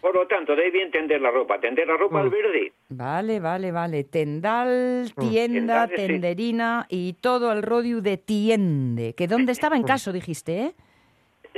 [0.00, 1.60] por lo tanto, de ahí bien tender la ropa.
[1.60, 2.22] Tender la ropa Mm.
[2.22, 2.72] al verde.
[2.90, 4.04] Vale, vale, vale.
[4.04, 5.94] Tendal, tienda, Tendal, sí.
[5.96, 9.14] tenderina y todo el rodio de tiende.
[9.14, 10.72] ¿Que dónde estaba en caso, dijiste, eh?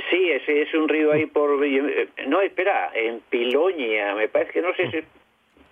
[0.09, 1.63] Sí, ese es un río ahí por...
[1.65, 5.05] eh, No, espera, en Piloña, me parece que no sé si es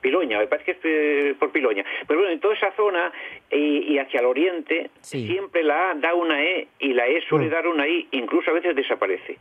[0.01, 0.85] Piloña, me parece que es
[1.31, 1.83] eh, por Piloña.
[2.07, 3.11] Pero bueno, en toda esa zona
[3.51, 5.27] y, y hacia el oriente, Sí.
[5.27, 8.53] siempre la A da una E y la E suele dar una I, incluso a
[8.53, 9.37] veces desaparece.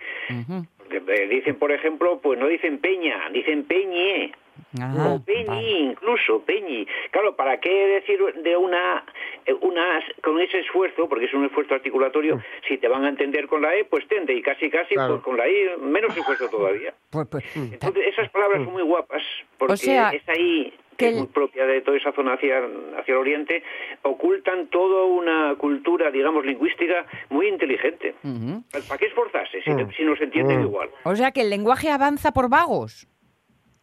[0.90, 4.32] Eh, dicen, por ejemplo, pues no dicen Peña, dicen Peñe.
[4.76, 5.70] Ajá, o vale.
[5.80, 6.86] incluso, Peñi.
[7.10, 9.02] Claro, ¿para qué decir de una,
[9.46, 13.46] eh, una, con ese esfuerzo, porque es un esfuerzo articulatorio, si te van a entender
[13.46, 15.14] con la E, pues tende, y casi, casi, Claro.
[15.14, 16.92] pues con la I, menos esfuerzo todavía.
[17.10, 19.22] Pues, pues, Entonces, esas palabras son muy guapas,
[19.56, 22.58] porque O sea, es ahí, que es muy propia de toda esa zona hacia,
[22.98, 23.62] hacia el oriente,
[24.02, 28.16] ocultan toda una cultura, digamos, lingüística muy inteligente.
[28.22, 28.62] Ujú.
[28.86, 30.90] ¿Para qué esforzarse si, si nos entienden igual?
[31.04, 33.08] O sea que el lenguaje avanza por vagos.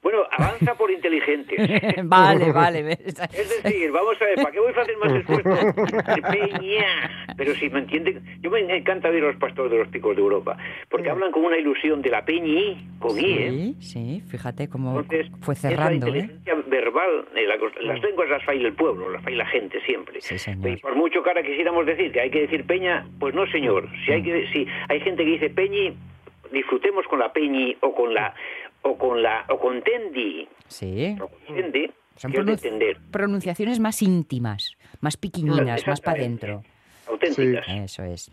[0.06, 1.58] Bueno, avanza por inteligentes.
[2.04, 2.92] vale, vale.
[3.34, 5.50] Es decir, vamos a ver, ¿para qué voy a hacer más esfuerzo?
[6.32, 7.10] Peña.
[7.36, 10.22] Pero si me entienden, yo me encanta ver a los pastores de los picos de
[10.22, 10.58] Europa,
[10.92, 13.50] porque hablan con una ilusión de la peñi, con I, ¿eh?
[13.50, 16.10] Sí, sí, fíjate cómo Entonces, fue es la cerrando, ¿eh?
[16.10, 17.58] inteligencia verbal, eh, la-
[17.94, 20.22] las lenguas las faila el pueblo, las faila la gente siempre.
[20.22, 20.36] Sí.
[20.64, 23.90] Y por mucho ahora quisiéramos decir que hay que decir peña, pues no, señor.
[24.06, 25.98] Si hay que, si hay gente que dice peñi,
[26.52, 28.34] disfrutemos con la peñi o con la
[28.86, 31.16] o con la o con tendi, Sí.
[31.20, 34.72] o con tendi, Son que es de pronun- tender, pronunciaciones más íntimas,
[35.02, 36.64] más piquiñinas, más para adentro.
[37.08, 37.66] auténticas.
[37.68, 38.32] Eso es.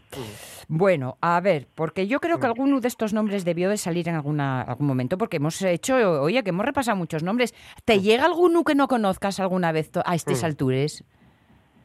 [0.69, 4.15] Bueno, a ver, porque yo creo que alguno de estos nombres debió de salir en
[4.15, 7.55] alguna, algún momento, porque hemos hecho, oye, que hemos repasado muchos nombres.
[7.85, 11.05] ¿Te llega alguno que no conozcas alguna vez a estas alturas?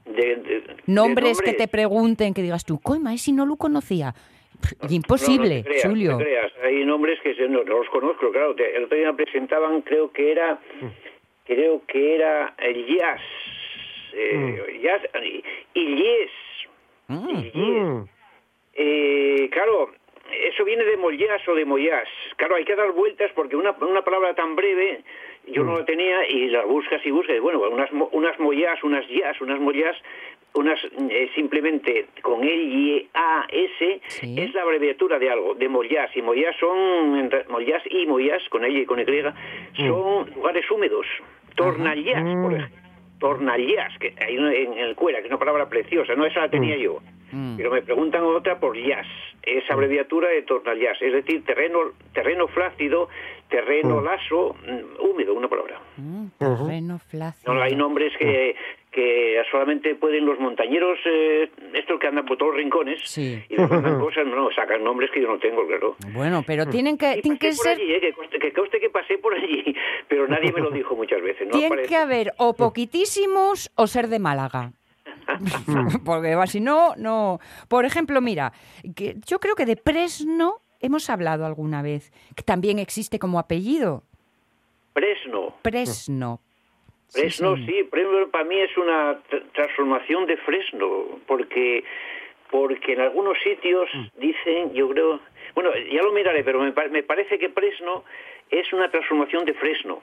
[0.05, 4.15] De- de- de Nombres que te pregunten, que digas tú, coima, ese no lo conocía.
[4.89, 6.17] Imposible, No, no te creas, Julio.
[6.17, 6.51] Creas.
[6.63, 8.55] Hay nombres que se- no, los conozco, claro.
[8.55, 10.59] Te- el otro día me presentaban, creo que era,
[11.45, 13.21] creo que era el jazz,
[14.13, 15.43] eh, jazz y,
[15.73, 16.31] y yes.
[17.07, 17.29] Mm.
[17.29, 17.55] Y yes.
[17.55, 18.03] Mm.
[18.79, 19.91] Eh, claro,
[20.49, 22.07] eso viene de mollás o de mollás.
[22.35, 25.01] Claro, hay que dar vueltas porque una, una palabra tan breve
[25.47, 27.35] yo no la tenía y la buscas y buscas.
[27.35, 29.95] y Bueno, unas, unas mollás, unas jazz, unas mollás,
[30.53, 30.79] unas
[31.09, 34.35] eh, simplemente con el y a s Sí.
[34.37, 36.15] es la abreviatura de algo, de mollás.
[36.15, 39.05] Y mollás son, mollás y mollás, con ella y con y,
[39.87, 41.05] son lugares húmedos.
[41.55, 42.87] Tornallás, por ejemplo.
[43.19, 46.77] Tornallás, que hay en el cuera, que es una palabra preciosa, no esa la tenía
[46.77, 46.99] yo.
[47.31, 47.57] Mm.
[47.57, 49.07] Pero me preguntan otra por jazz,
[49.43, 51.79] es abreviatura de tornallás, es decir, terreno
[52.13, 53.09] terreno flácido,
[53.49, 55.79] terreno laso, mm, húmedo, una palabra.
[55.97, 57.53] Mm, terreno flácido.
[57.53, 58.55] No hay nombres que,
[58.91, 63.41] que solamente pueden los montañeros, eh, estos que andan por todos los rincones, Sí.
[63.49, 65.95] y les mandan cosas, no, sacan nombres que yo no tengo, claro.
[66.13, 69.17] Bueno, pero tienen que, tienen que ser allí, eh, que, conste, que conste que pasé
[69.17, 69.75] por allí,
[70.07, 71.45] pero nadie me lo dijo muchas veces.
[71.47, 71.89] No Tienen aparece.
[71.89, 74.71] que haber o poquitísimos o ser de Málaga.
[76.05, 77.39] Porque si no, no.
[77.67, 78.53] Por ejemplo, mira,
[78.95, 84.03] que yo creo que de Presno hemos hablado alguna vez, que también existe como apellido.
[84.93, 85.53] Presno.
[85.61, 86.39] Presno.
[87.09, 87.69] Fresno, señor.
[87.69, 91.83] sí, Fresno para mí es una tr- transformación de Fresno, porque
[92.49, 95.19] porque en algunos sitios dicen, yo creo,
[95.53, 98.03] bueno, ya lo miraré, pero me, me parece que Fresno
[98.49, 99.99] es una transformación de Fresno.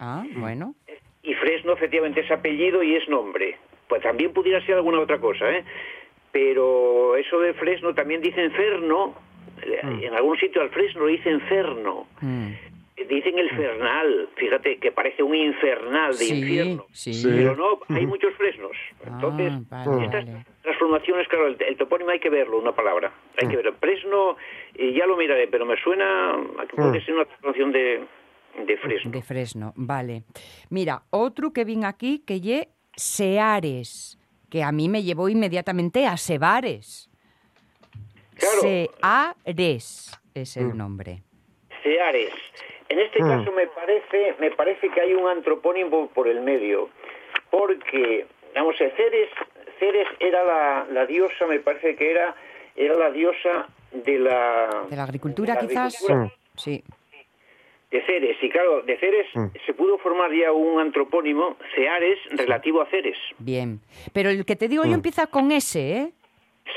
[0.00, 0.74] Ah, bueno.
[1.22, 3.58] Y Fresno efectivamente es apellido y es nombre.
[3.88, 5.64] Pues también pudiera ser alguna otra cosa, ¿eh?
[6.32, 9.14] Pero eso de Fresno también dicen Ferno,
[9.62, 12.06] eh, en algún sitio al Fresno le dicen Ferno.
[12.20, 12.48] Mm.
[13.08, 16.86] Dicen el Fernal, fíjate, que parece un infernal de Sí, infierno.
[16.92, 17.12] sí.
[17.12, 17.28] Sí.
[17.34, 18.72] Pero no, hay muchos fresnos.
[19.04, 20.44] Entonces, Ah, vale, estas vale.
[20.62, 23.12] transformaciones, claro, el, el topónimo hay que verlo, una palabra.
[23.40, 23.74] Hay que verlo.
[23.80, 24.36] Fresno,
[24.76, 28.04] eh, ya lo miraré, pero me suena a que puede ser una transformación de,
[28.66, 29.10] de Fresno.
[29.10, 30.22] De Fresno, vale.
[30.70, 36.16] Mira, otro que vin aquí que lle Seares, que a mí me llevó inmediatamente a
[36.16, 37.10] Sebares.
[38.42, 38.60] Claro.
[39.44, 40.76] Seares es el Mm.
[40.76, 41.22] nombre.
[41.82, 42.32] Ceares.
[42.88, 43.28] En este Mm.
[43.28, 46.90] caso me parece, me parece que hay un antropónimo por el medio,
[47.50, 49.28] porque, vamos a ver, Ceres,
[49.78, 52.34] Ceres era la, la diosa, me parece que era,
[52.76, 54.86] era la diosa de la...
[54.90, 55.94] De la agricultura, de la quizás.
[56.02, 56.32] agricultura.
[56.56, 56.82] Sí.
[57.90, 59.46] De Ceres, y claro, de Ceres Mm.
[59.66, 63.18] se pudo formar ya un antropónimo, Ceares, relativo a Ceres.
[63.38, 63.80] Bien.
[64.12, 66.12] Pero el que te digo yo empieza con S, ¿eh?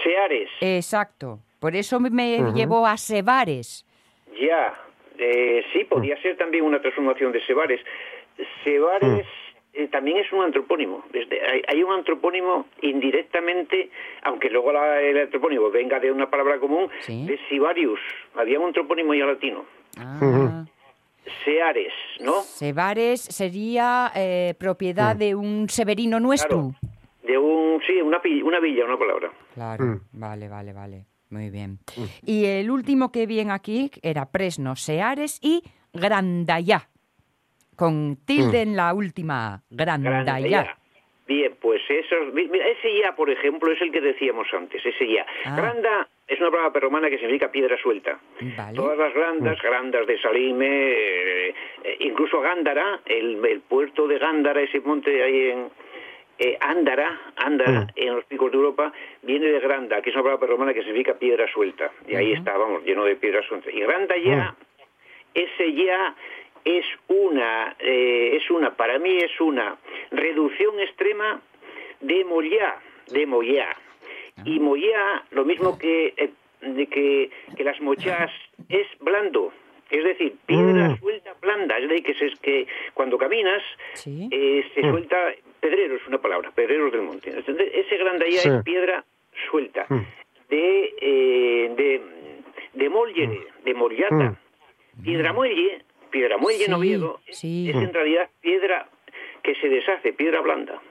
[0.04, 1.40] Ceares, Exacto.
[1.60, 3.86] Por eso me llevó a Sebares.
[4.40, 4.74] ya.
[5.18, 7.80] Eh, sí, podía ser también una transformación de Sebares.
[8.66, 9.26] Sebares
[9.74, 11.06] eh, también es un antropónimo.
[11.14, 13.90] Hay, hay un antropónimo indirectamente,
[14.24, 17.26] aunque luego la- el antropónimo venga de una palabra común, Sí.
[17.26, 18.00] de Sibarius.
[18.36, 19.64] Había un antropónimo ya latino.
[19.98, 20.66] Ah.
[21.46, 22.42] Seares, ¿no?
[22.42, 26.72] Sebares sería eh, propiedad de un severino nuestro.
[26.72, 26.76] Claro.
[27.24, 29.32] De un, sí, una, una villa, una palabra.
[29.54, 30.02] Claro, Mm.
[30.14, 31.06] vale, vale, vale.
[31.30, 31.80] Muy bien.
[32.26, 35.62] Y el último que vi en aquí era Presno, Seares y
[35.94, 36.88] Grandayá.
[37.76, 39.64] Con tilde en la última.
[39.70, 40.24] Grandayá.
[40.24, 40.78] Grandayá.
[41.28, 45.12] Bien, pues esos, mi- mira, ese ya, por ejemplo, es el que decíamos antes, ese
[45.12, 45.26] ya.
[45.46, 45.56] Ah.
[45.58, 48.20] Granda es una palabra perromana que significa piedra suelta.
[48.56, 48.76] Vale.
[48.76, 51.50] Todas las grandas, grandas de Salime, eh,
[51.84, 55.70] eh, incluso Gándara, el, el puerto de Gándara, ese monte ahí en
[56.40, 60.42] eh, Ándara, Ándara, en los picos de Europa, viene de Granda, que es una palabra
[60.46, 61.92] perromana que significa piedra suelta.
[62.08, 63.74] Y ahí está, vamos, lleno de piedras sueltas.
[63.74, 64.56] Y Granda ya,
[65.34, 66.16] ese ya
[66.66, 69.78] es una, eh, es una, para mí es una
[70.12, 71.42] reducción extrema
[72.02, 72.80] de Mollá,
[73.12, 73.76] de Mollá.
[74.44, 76.30] Y Mollá, lo mismo que, eh,
[76.62, 78.32] de que, que las mochás,
[78.70, 79.54] es blando.
[79.90, 81.00] Es decir, piedra Mm.
[81.00, 81.78] suelta blanda.
[81.78, 83.62] Es decir, que, se, que cuando caminas
[83.94, 84.28] Sí.
[84.32, 85.34] eh, se suelta,
[85.70, 87.30] pedrero es una palabra, pedreros del monte.
[87.32, 88.50] Entonces, ese grandallá Sí.
[88.50, 89.04] es piedra
[89.50, 89.86] suelta.
[89.90, 90.00] Mm.
[90.50, 92.02] De, eh, de,
[92.74, 94.16] de mollere, de mollata.
[94.96, 95.04] Mm.
[95.04, 97.70] Piedra muelle, piedra muelle en Sí, Oviedo, sí.
[97.70, 98.88] es en realidad piedra
[99.44, 100.82] que se deshace, piedra blanda.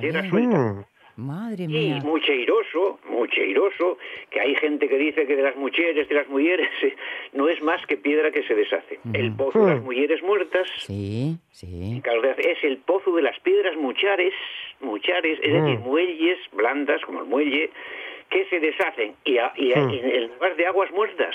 [0.00, 0.87] Piedra suelta.
[1.18, 2.00] Madre Y mía.
[2.04, 3.98] mucheiroso, mucheiroso,
[4.30, 6.94] que hay gente que dice que de las mujeres, de las mujeres, eh,
[7.32, 9.00] no es más que piedra que se deshace.
[9.12, 9.86] El pozo de las Mm.
[9.86, 12.00] mujeres muertas, Sí, sí.
[12.38, 14.32] es el pozo de las piedras muchares,
[14.80, 15.82] muchares, es decir, Mm.
[15.82, 17.70] muelles blandas, como el muelle,
[18.30, 19.14] que se deshacen.
[19.24, 19.90] Y, a- y a- Mm.
[19.90, 21.34] en lugar de aguas muertas,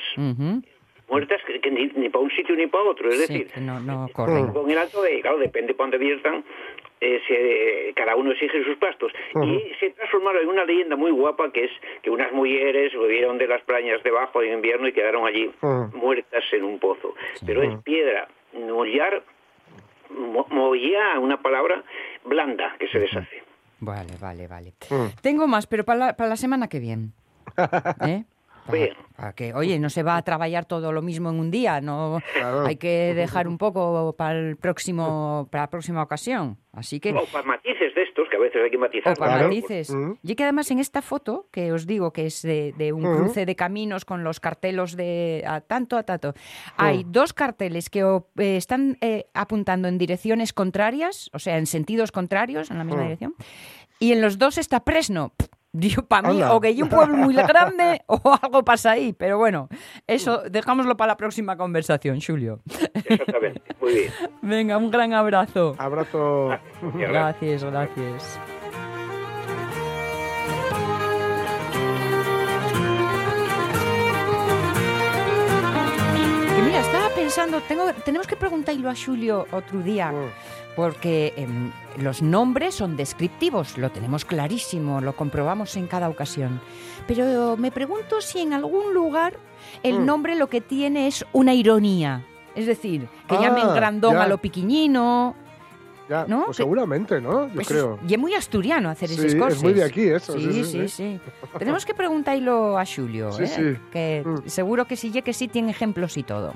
[1.09, 3.81] muertas que, que ni, ni para un sitio ni para otro, es Sí, decir, no,
[3.81, 4.47] no corren.
[4.53, 6.43] con el alto de, claro, depende para dónde viertan,
[7.03, 9.11] eh, se- cada uno exige sus pastos.
[9.43, 13.47] Y se transformaron en una leyenda muy guapa que es que unas mujeres subieron de
[13.47, 15.51] las plañas debajo en invierno y quedaron allí
[15.93, 17.13] muertas en un pozo.
[17.45, 19.23] Pero es piedra, mollar,
[20.09, 21.83] mo- mollar, una palabra
[22.23, 23.43] blanda que se deshace.
[23.79, 24.73] Vale, vale, vale.
[24.89, 25.07] Mm.
[25.21, 27.09] Tengo más, pero para la, para la semana que viene.
[28.07, 28.23] ¿Eh?
[28.65, 28.93] Para, Bien.
[29.17, 32.19] para que, oye, no se va a trabajar todo lo mismo en un día, no
[32.33, 32.65] Claro.
[32.65, 36.57] hay que dejar un poco para el próximo, para la próxima ocasión.
[36.71, 39.13] Así que O para matices de estos, que a veces hay que matizar.
[39.13, 39.47] o para Claro.
[39.49, 39.89] matices.
[39.93, 40.13] Mm.
[40.23, 43.17] Y que además en esta foto, que os digo que es de, de un Mm.
[43.17, 46.33] cruce de caminos con los cartelos de a tanto a tanto,
[46.77, 51.65] hay dos carteles que o- eh, están eh, apuntando en direcciones contrarias, o sea, en
[51.67, 53.05] sentidos contrarios, en la misma Mm.
[53.05, 53.35] dirección,
[53.99, 55.33] y en los dos está Presno.
[55.75, 56.53] Digo, para mí, Anda.
[56.53, 59.69] o que hay un pueblo muy grande o algo pasa ahí, pero bueno,
[60.05, 62.61] eso dejámoslo para la próxima conversación, Julio.
[62.93, 63.61] Exactamente.
[63.81, 64.13] Muy bien.
[64.43, 65.75] Venga, un gran abrazo.
[65.79, 66.49] Abrazo.
[66.95, 68.39] Gracias, gracias.
[76.55, 80.29] Que mira, estaba pensando, tengo, tenemos que preguntarlo a Julio otro día, Mm.
[80.75, 86.59] Porque em, los nombres son descriptivos, lo tenemos clarísimo, lo comprobamos en cada ocasión.
[87.07, 89.37] Pero me pregunto si en algún lugar
[89.83, 90.05] el Mm.
[90.05, 92.25] nombre lo que tiene es una ironía.
[92.55, 94.23] Es decir, que llamen Ah, grandón ya.
[94.23, 95.35] a lo piquiñino.
[96.09, 96.45] Ya, ¿No?
[96.45, 97.47] pues seguramente, ¿no?
[97.47, 97.97] Yo Pues creo.
[98.03, 99.63] es- y es muy asturiano hacer Sí, esas es cosas.
[99.63, 101.19] muy de aquí eso, Sí, sí, sí, sí, sí.
[101.57, 103.47] Tenemos que preguntarlo a Julio, ¿eh?
[103.47, 103.79] sí.
[103.89, 104.47] que Mm.
[104.49, 106.53] seguro que sí, ya que sí tiene ejemplos y todo.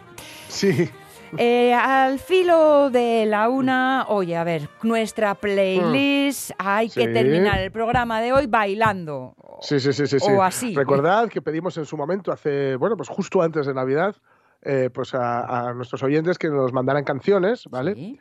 [0.49, 0.89] Sí,
[1.37, 7.13] Eh, al filo de la una, oye, a ver, nuestra playlist, hay que Mm.
[7.13, 9.33] Terminar el programa de hoy bailando.
[9.61, 10.19] sí, sí, sí, sí.
[10.19, 10.31] sí.
[10.31, 10.75] O así.
[10.75, 14.15] Recordad que pedimos en su momento, hace, bueno, pues justo antes de Navidad,
[14.61, 17.93] eh, pues a, a nuestros oyentes que nos mandaran canciones, ¿vale?
[17.95, 18.19] Sí.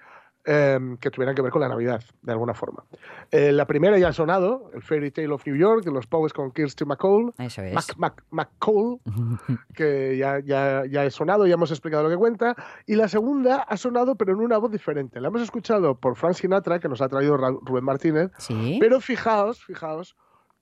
[0.49, 2.85] Eh, que tuvieran que ver con la Navidad, de alguna forma.
[3.33, 6.33] Eh, la primera ya ha sonado, el Fairy Tale of New York, de los Pogues
[6.33, 7.33] con Kirsty McCall.
[7.39, 7.75] Eso es.
[7.75, 9.01] Mac, Mac, McCall,
[9.75, 12.55] que ya, ya, ya he sonado, ya hemos explicado lo que cuenta.
[12.87, 15.21] Y la segunda ha sonado, pero en una voz diferente.
[15.21, 18.31] La hemos escuchado por Frank Sinatra, que nos ha traído Ra- Rubén Martínez.
[18.39, 18.77] Sí.
[18.81, 20.15] Pero fijaos, fijaos,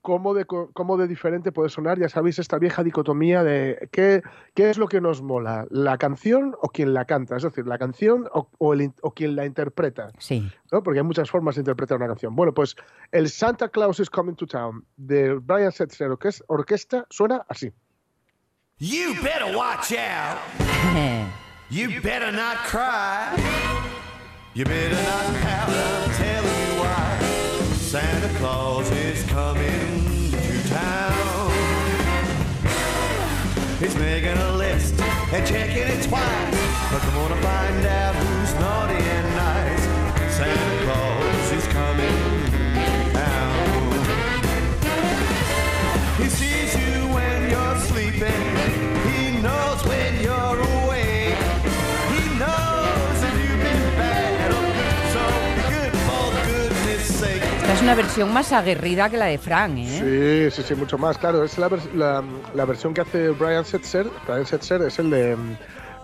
[0.05, 4.21] cómo de, cómo de diferente puede sonar, ya sabéis, esta vieja dicotomía de qué,
[4.53, 7.79] qué es lo que nos mola, la canción o quien la canta, es decir, la
[7.79, 10.11] canción o, o el o quien la interpreta.
[10.19, 10.47] Sí.
[10.71, 10.83] ¿no?
[10.83, 12.35] Porque hay muchas formas de interpretar una canción.
[12.35, 12.75] Bueno, pues
[13.11, 17.71] el Santa Claus is Coming to Town de Brian Setzer Orques- Orquesta suena así.
[18.77, 20.37] You better watch out.
[21.71, 23.35] You better not cry.
[24.53, 26.04] You better not pout.
[27.85, 31.51] Santa Claus is coming to town.
[33.79, 36.91] He's making a list and checking it twice.
[36.91, 38.34] But on to find out who's
[57.85, 60.49] una versión más aguerrida que la de Frank, ¿eh?
[60.49, 61.19] Sí, sí, sí, mucho más.
[61.19, 62.23] Claro, es la, la,
[62.55, 64.07] la versión que hace Brian Setzer.
[64.27, 65.37] Brian Setzer es el de,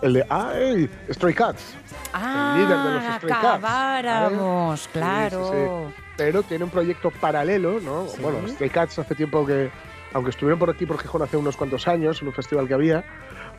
[0.02, 0.88] el de ¡ay!
[1.10, 1.74] Stray Cats.
[2.12, 5.50] Ah, líder de los Stray Cats, acabáramos, Sí, claro.
[5.50, 6.02] sí, sí.
[6.16, 8.04] Pero tiene un proyecto paralelo, ¿no?
[8.20, 9.68] Bueno, Stray Cats hace tiempo que,
[10.12, 13.04] aunque estuvieron por aquí por Gijón hace unos cuantos años, en un festival que había,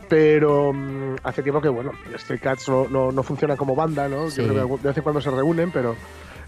[0.07, 4.29] pero mm, hace tiempo que, bueno, Stray Cats no, no, no funciona como banda, ¿no?
[4.29, 5.97] Yo creo que de vez en cuando se reúnen, pero...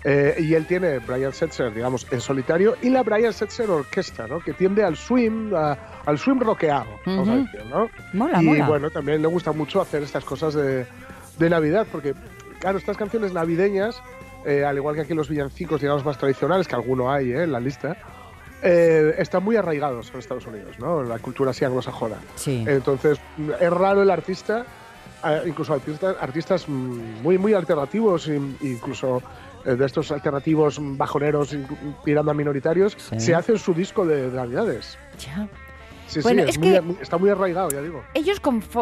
[0.04, 4.40] eh, y él tiene Brian Setzer, digamos, en solitario, y la Brian Setzer Orquesta, ¿no?
[4.40, 7.90] Que tiende al swing, a- al swing rockeado, vamos a decir, ¿no?
[8.14, 8.68] Mola, y mola.
[8.68, 10.86] bueno, también le gusta mucho hacer estas cosas de,
[11.40, 12.14] de Navidad, porque,
[12.60, 14.00] claro, estas canciones navideñas,
[14.46, 17.52] eh, al igual que aquí los villancicos, digamos, más tradicionales, que alguno hay eh, en
[17.52, 17.98] la lista,
[18.62, 21.04] eh, están muy arraigados en Estados Unidos, ¿no?
[21.04, 22.18] La cultura así anglosajona.
[22.36, 22.64] Sí.
[22.68, 23.20] Entonces,
[23.60, 24.66] es raro el artista,
[25.26, 29.22] eh, incluso artistas, artistas muy, muy alternativos, in- incluso
[29.66, 31.56] de estos alternativos bajoneros,
[32.04, 33.20] tirando a minoritarios, Sí.
[33.20, 34.98] se hacen su disco de, de Navidades.
[35.26, 35.48] Ya.
[36.08, 38.04] Sí, Bueno, sí, es es muy- que- muy- está muy arraigado, ya digo.
[38.14, 38.40] Ellos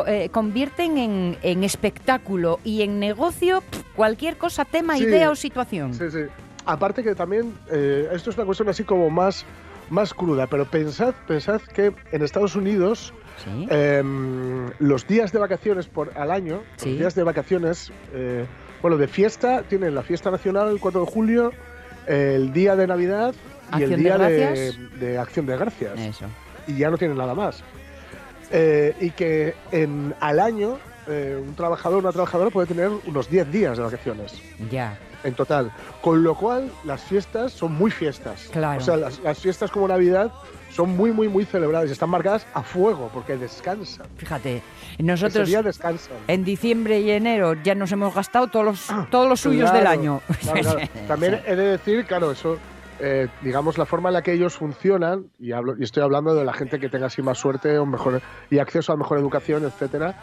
[0.07, 3.63] eh, convierten en, en espectáculo y en negocio
[3.95, 5.03] cualquier cosa, tema, Sí.
[5.05, 5.93] idea o situación.
[5.93, 6.19] Sí, sí.
[6.65, 9.45] Aparte que también, eh, esto es una cuestión así como más,
[9.89, 13.13] más cruda, pero pensad, pensad que en Estados Unidos
[13.69, 18.45] em, los días de vacaciones por al año, los días de vacaciones, eh,
[18.83, 21.51] bueno, de fiesta, tienen la fiesta nacional el 4 de julio,
[22.05, 23.33] el día de Navidad
[23.79, 24.99] y el de día de, Gracias.
[24.99, 25.99] de Acción de Gracias.
[25.99, 26.25] Eso.
[26.67, 27.63] Y ya no tienen nada más.
[28.51, 30.77] Eh, y que en, al año
[31.07, 34.33] eh, un trabajador o una trabajadora puede tener unos 10 días de vacaciones
[34.69, 34.99] Ya.
[35.23, 35.71] en total.
[36.01, 38.49] Con lo cual, las fiestas son muy fiestas.
[38.51, 38.79] Claro.
[38.79, 40.31] O sea, las, las fiestas como Navidad
[40.73, 44.07] son muy, muy, muy celebradas y están marcadas a fuego porque descansan.
[44.17, 44.61] Fíjate,
[44.97, 46.17] nosotros descansan.
[46.27, 49.87] en diciembre y enero ya nos hemos gastado todos los, todos los suyos Claro, del
[49.87, 50.21] año.
[50.41, 50.79] claro, claro.
[51.07, 52.57] También he de decir, claro, eso,
[52.99, 56.43] eh, digamos, la forma en la que ellos funcionan, y, hablo, y estoy hablando de
[56.43, 60.15] la gente que tenga así más suerte o mejor, y acceso a mejor educación, etcétera,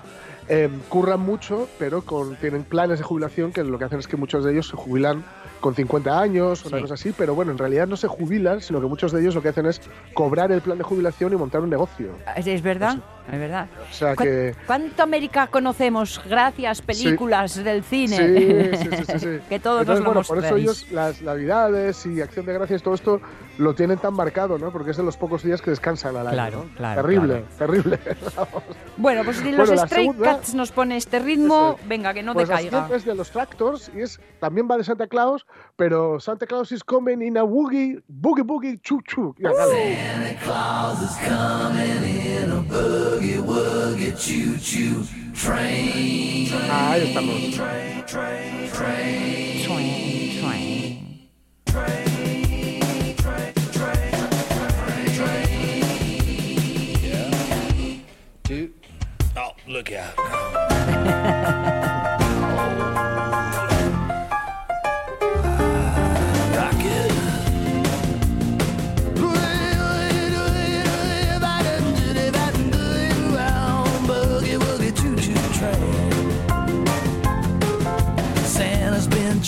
[0.49, 4.17] eh, curran mucho, pero con, tienen planes de jubilación que lo que hacen es que
[4.17, 5.23] muchos de ellos se jubilan
[5.61, 6.83] con 50 años, una Sí.
[6.83, 9.43] cosa así, pero bueno, en realidad no se jubilan, sino que muchos de ellos lo
[9.43, 9.81] que hacen es
[10.15, 12.13] cobrar el plan de jubilación y montar un negocio.
[12.37, 12.97] Es, verdad,
[13.31, 13.67] es verdad.
[13.91, 14.55] O sea ¿Cuán- que...
[14.67, 18.17] ¿Cuánto América conocemos gracias películas del cine?
[18.17, 19.39] Sí, sí, sí, sí, sí.
[19.49, 22.83] que todos Entonces, nos lo bueno, por eso ellos las navidades y acción de gracias
[22.83, 23.21] todo esto
[23.59, 24.73] lo tienen tan marcado, ¿no?
[24.73, 26.33] Porque es de los pocos días que descansan al año.
[26.35, 26.75] Claro, ¿no?
[26.77, 27.99] claro, Terrible, terrible.
[28.97, 32.35] Bueno, pues si los Bueno, Stray segunda- Cats nos pone este ritmo, venga, que no
[32.35, 32.89] pues te caiga.
[32.95, 35.47] es de los Tractors y es también va de Santa Claus,
[35.77, 39.35] pero Santa Claus is coming in a boogie, boogie boogie chu chu.
[39.39, 39.97] Ya, dale.
[46.71, 47.61] Ahí estamos.
[58.45, 58.73] Dude.
[59.37, 60.17] Oh, look out.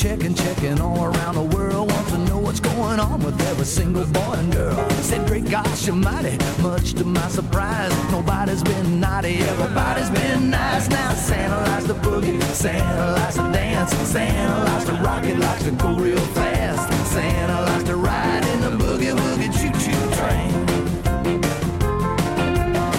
[0.03, 1.89] checking, checking all around the world.
[1.93, 4.91] Wants to know what's going on with every single boy and girl.
[5.01, 10.89] Said, great gosh almighty, much to my surprise, nobody's been naughty, everybody's been nice.
[10.89, 15.63] Now Santa likes to boogie, Santa likes to dance, Santa likes to rock it, likes
[15.65, 17.13] to go real fast.
[17.13, 20.51] Santa likes to ride in the boogie woogie choo choo train.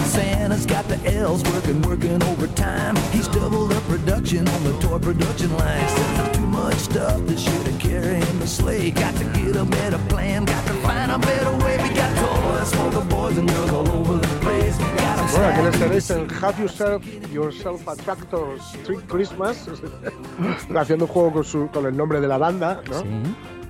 [0.06, 2.96] Santa's got the elves working, working overtime.
[3.12, 3.63] He's doubled up
[4.24, 5.88] production on the toy production line.
[5.88, 8.90] Said there's too much stuff this year to carry in the sleigh.
[8.90, 11.76] Got to get a better plan, got to find a better way.
[11.82, 14.78] We got toys for the boys and girls all over the place.
[15.32, 17.02] Bueno, aquí les tenéis en Have Yourself,
[17.32, 19.68] yourself a Tractor Street Christmas,
[20.76, 23.02] haciendo un juego con, su, con el nombre de la banda, ¿no?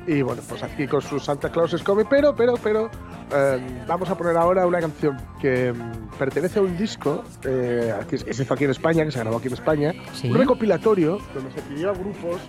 [0.07, 2.91] Y bueno, pues aquí con su Santa Claus is Coming, pero, pero, pero,
[3.35, 8.19] eh, vamos a poner ahora una canción que mm, pertenece a un disco eh, que
[8.19, 10.31] se hizo aquí en España, que se grabó aquí en España, Sí.
[10.31, 12.41] un recopilatorio donde se pidió a grupos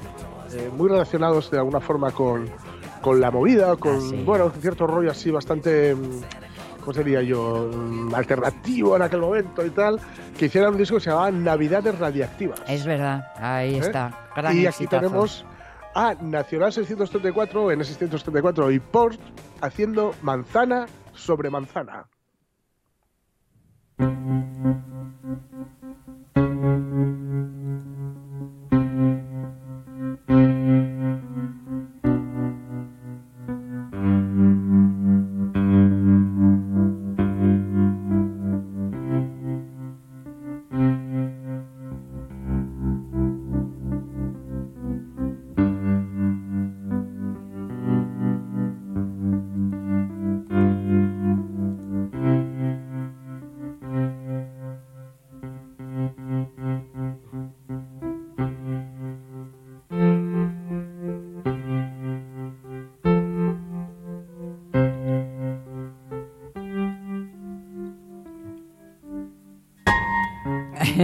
[0.53, 2.49] eh, muy relacionados de alguna forma con,
[3.01, 4.24] con la movida, con, Ah, sí.
[4.26, 5.95] bueno, cierto rollo así bastante...
[5.95, 6.22] mm,
[6.82, 7.72] ¿cómo sería yo?
[7.74, 9.99] Mm, alternativo en aquel momento y tal,
[10.38, 12.62] que hicieran un disco que se llamaba Navidades Radiactivas.
[12.68, 13.80] Es verdad, ahí ¿eh?
[13.80, 14.28] está.
[14.36, 15.01] Gran y aquí exitazo.
[15.08, 15.45] tenemos
[15.96, 19.20] a Nacional 634, N634 y Port
[19.62, 22.08] haciendo manzana sobre manzana.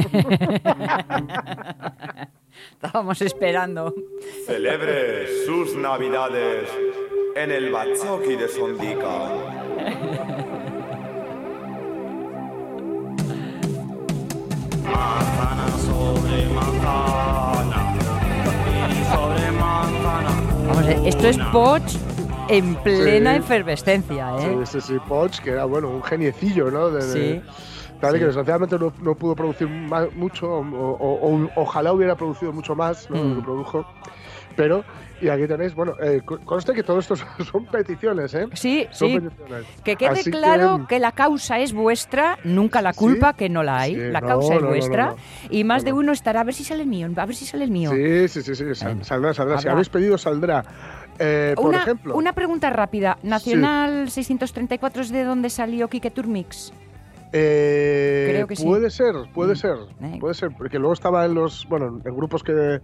[2.73, 3.93] Estábamos esperando.
[4.45, 6.69] Celebre sus navidades
[7.35, 9.29] en el Batzoki de Sondica.
[14.83, 17.79] Manzana sobre manzana
[18.89, 20.31] y sobre manzana.
[20.67, 21.83] Vamos, eh, esto es Poch
[22.49, 23.39] en plena Sí.
[23.39, 24.57] efervescencia, ¿eh?
[24.65, 26.89] Sí, sí, sí, Poch, que era bueno, un geniecillo, ¿no?
[26.89, 27.41] De- de-
[28.01, 28.19] Tal, Sí.
[28.19, 33.09] que desgraciadamente no, no pudo producir mucho, o, o- o- ojalá hubiera producido mucho más,
[33.09, 33.15] ¿no?
[33.23, 33.29] Mm.
[33.29, 33.85] Lo que produjo.
[34.55, 34.83] Pero,
[35.21, 38.47] y aquí tenéis, bueno, eh, co- conste que todo esto son, son peticiones, ¿eh?
[38.53, 39.19] Sí, Son sí.
[39.21, 39.65] peticiones.
[39.83, 40.99] Que quede Así claro que...
[40.99, 43.95] la causa es vuestra, nunca la culpa, Sí, que no la hay.
[43.95, 45.05] sí, la causa no, es no, vuestra.
[45.11, 45.15] no.
[45.49, 45.97] Y más de no.
[45.97, 47.91] uno estará, a ver si sale el mío, a ver si sale el mío.
[47.91, 49.61] Sí, sí, sí, sí, sal- saldrá, saldrá.
[49.61, 50.65] Si habéis pedido, saldrá.
[51.19, 53.17] Eh, por una, ejemplo, una pregunta rápida.
[53.23, 56.73] ¿Nacional 634 es de dónde salió Quique Turmix?
[57.33, 58.65] Eh, creo que sí.
[58.65, 59.57] puede ser, puede Mm.
[59.57, 59.75] ser,
[60.19, 62.81] puede ser, porque luego estaba en los, bueno, en grupos que,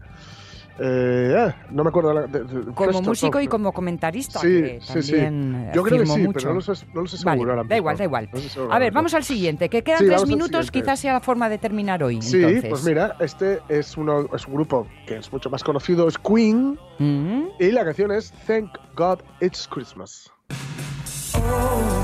[0.79, 2.13] eh, ah, no me acuerdo.
[2.13, 5.11] la- de- de- Como músico no, y como comentarista, Sí, que sí, sí.
[5.13, 6.33] también eh, Yo creo que firmó sí, mucho.
[6.39, 8.29] pero no lo sé, no lo sé Vale, seguro ahora da igual, da igual.
[8.31, 11.13] No sé seguro A ver, vamos al siguiente, que quedan Sí, tres minutos, quizás sea
[11.13, 12.21] la forma de terminar hoy.
[12.21, 12.65] Sí, entonces.
[12.69, 16.77] pues mira, este es, uno, es un grupo que es mucho más conocido, es Queen,
[16.99, 17.43] Mm.
[17.59, 20.31] y la canción es Thank God It's Christmas.
[21.33, 21.96] My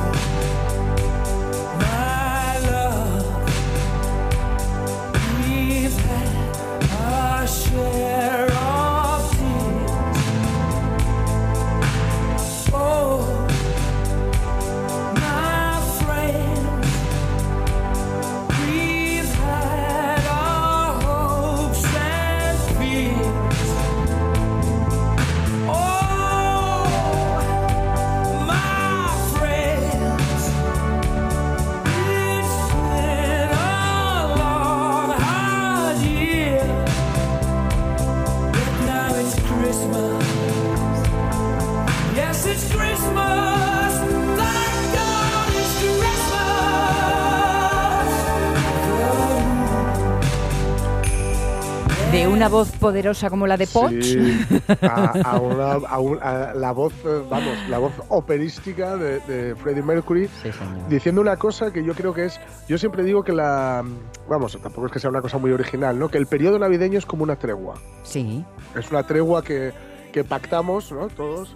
[52.48, 53.91] una voz poderosa como la de Poch.
[54.02, 54.46] Sí,
[54.82, 59.56] a, a una- a un- a la voz, eh, vamos, la voz operística de, de
[59.56, 60.50] Freddie Mercury, Sí,
[60.89, 63.84] diciendo una cosa que yo creo que es, yo siempre digo que la,
[64.30, 66.10] vamos, tampoco es que sea una cosa muy original, ¿no?
[66.10, 67.76] Que el periodo navideño es como una tregua.
[68.04, 68.44] Sí.
[68.78, 69.72] Es una tregua que,
[70.12, 71.08] que pactamos, ¿no?
[71.08, 71.56] Todos.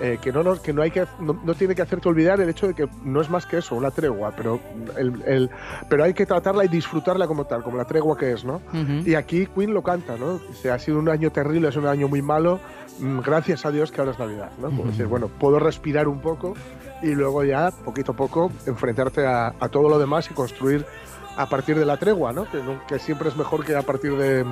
[0.00, 2.66] Eh, que no que no hay que no, no tiene que hacerte olvidar el hecho
[2.66, 4.60] de que no es más que eso, una tregua, pero
[4.96, 5.50] el, el-
[5.88, 8.60] pero hay que tratarla y disfrutarla como tal, como la tregua que es, ¿no?
[9.06, 10.38] Y aquí Queen lo canta, ¿no?
[10.38, 12.60] Dice, ha sido un año terrible, sido un año muy malo,
[12.98, 14.70] mm, gracias a Dios que ahora es Navidad, ¿no?
[14.70, 16.54] Decir, bueno, puedo respirar un poco
[17.02, 20.84] y luego ya, poquito a poco, enfrentarte a, a todo lo demás y construir
[21.38, 22.44] a partir de la tregua, ¿no?
[22.50, 24.44] Que, que siempre es mejor que a partir de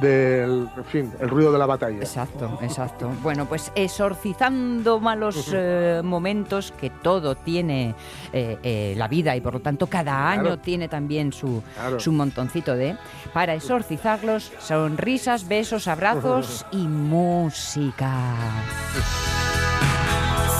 [0.00, 1.98] del, en fin, el ruido de la batalla.
[1.98, 3.10] Exacto, exacto.
[3.22, 7.94] Bueno, pues exorcizando malos eh, momentos que todo tiene
[8.32, 10.58] eh, eh, la vida y por lo tanto cada año Claro.
[10.58, 12.00] tiene también su, Claro.
[12.00, 12.96] su montoncito de...
[13.32, 18.12] Para exorcizarlos, sonrisas, besos, abrazos y música.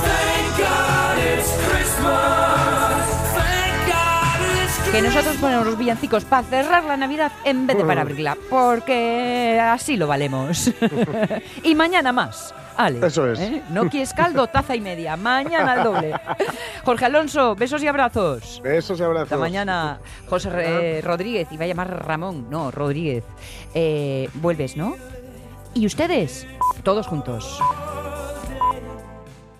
[0.02, 2.73] Thank God it's Christmas.
[4.94, 9.60] Que nosotros ponemos los villancicos para cerrar la Navidad en vez de para abrirla, porque
[9.60, 10.70] así lo valemos.
[11.64, 12.54] y mañana más.
[12.76, 13.40] Ale, Eso es.
[13.40, 13.60] ¿eh?
[13.70, 15.16] No quieres caldo, taza y media.
[15.16, 16.14] Mañana el doble.
[16.84, 18.60] Jorge Alonso, besos y abrazos.
[18.62, 19.32] Besos y abrazos.
[19.32, 23.24] Hasta mañana, José Rodríguez, iba a llamar Ramón, no, Rodríguez.
[23.74, 24.94] Eh, vuelves, ¿no?
[25.74, 26.46] Y ustedes,
[26.84, 27.60] todos juntos.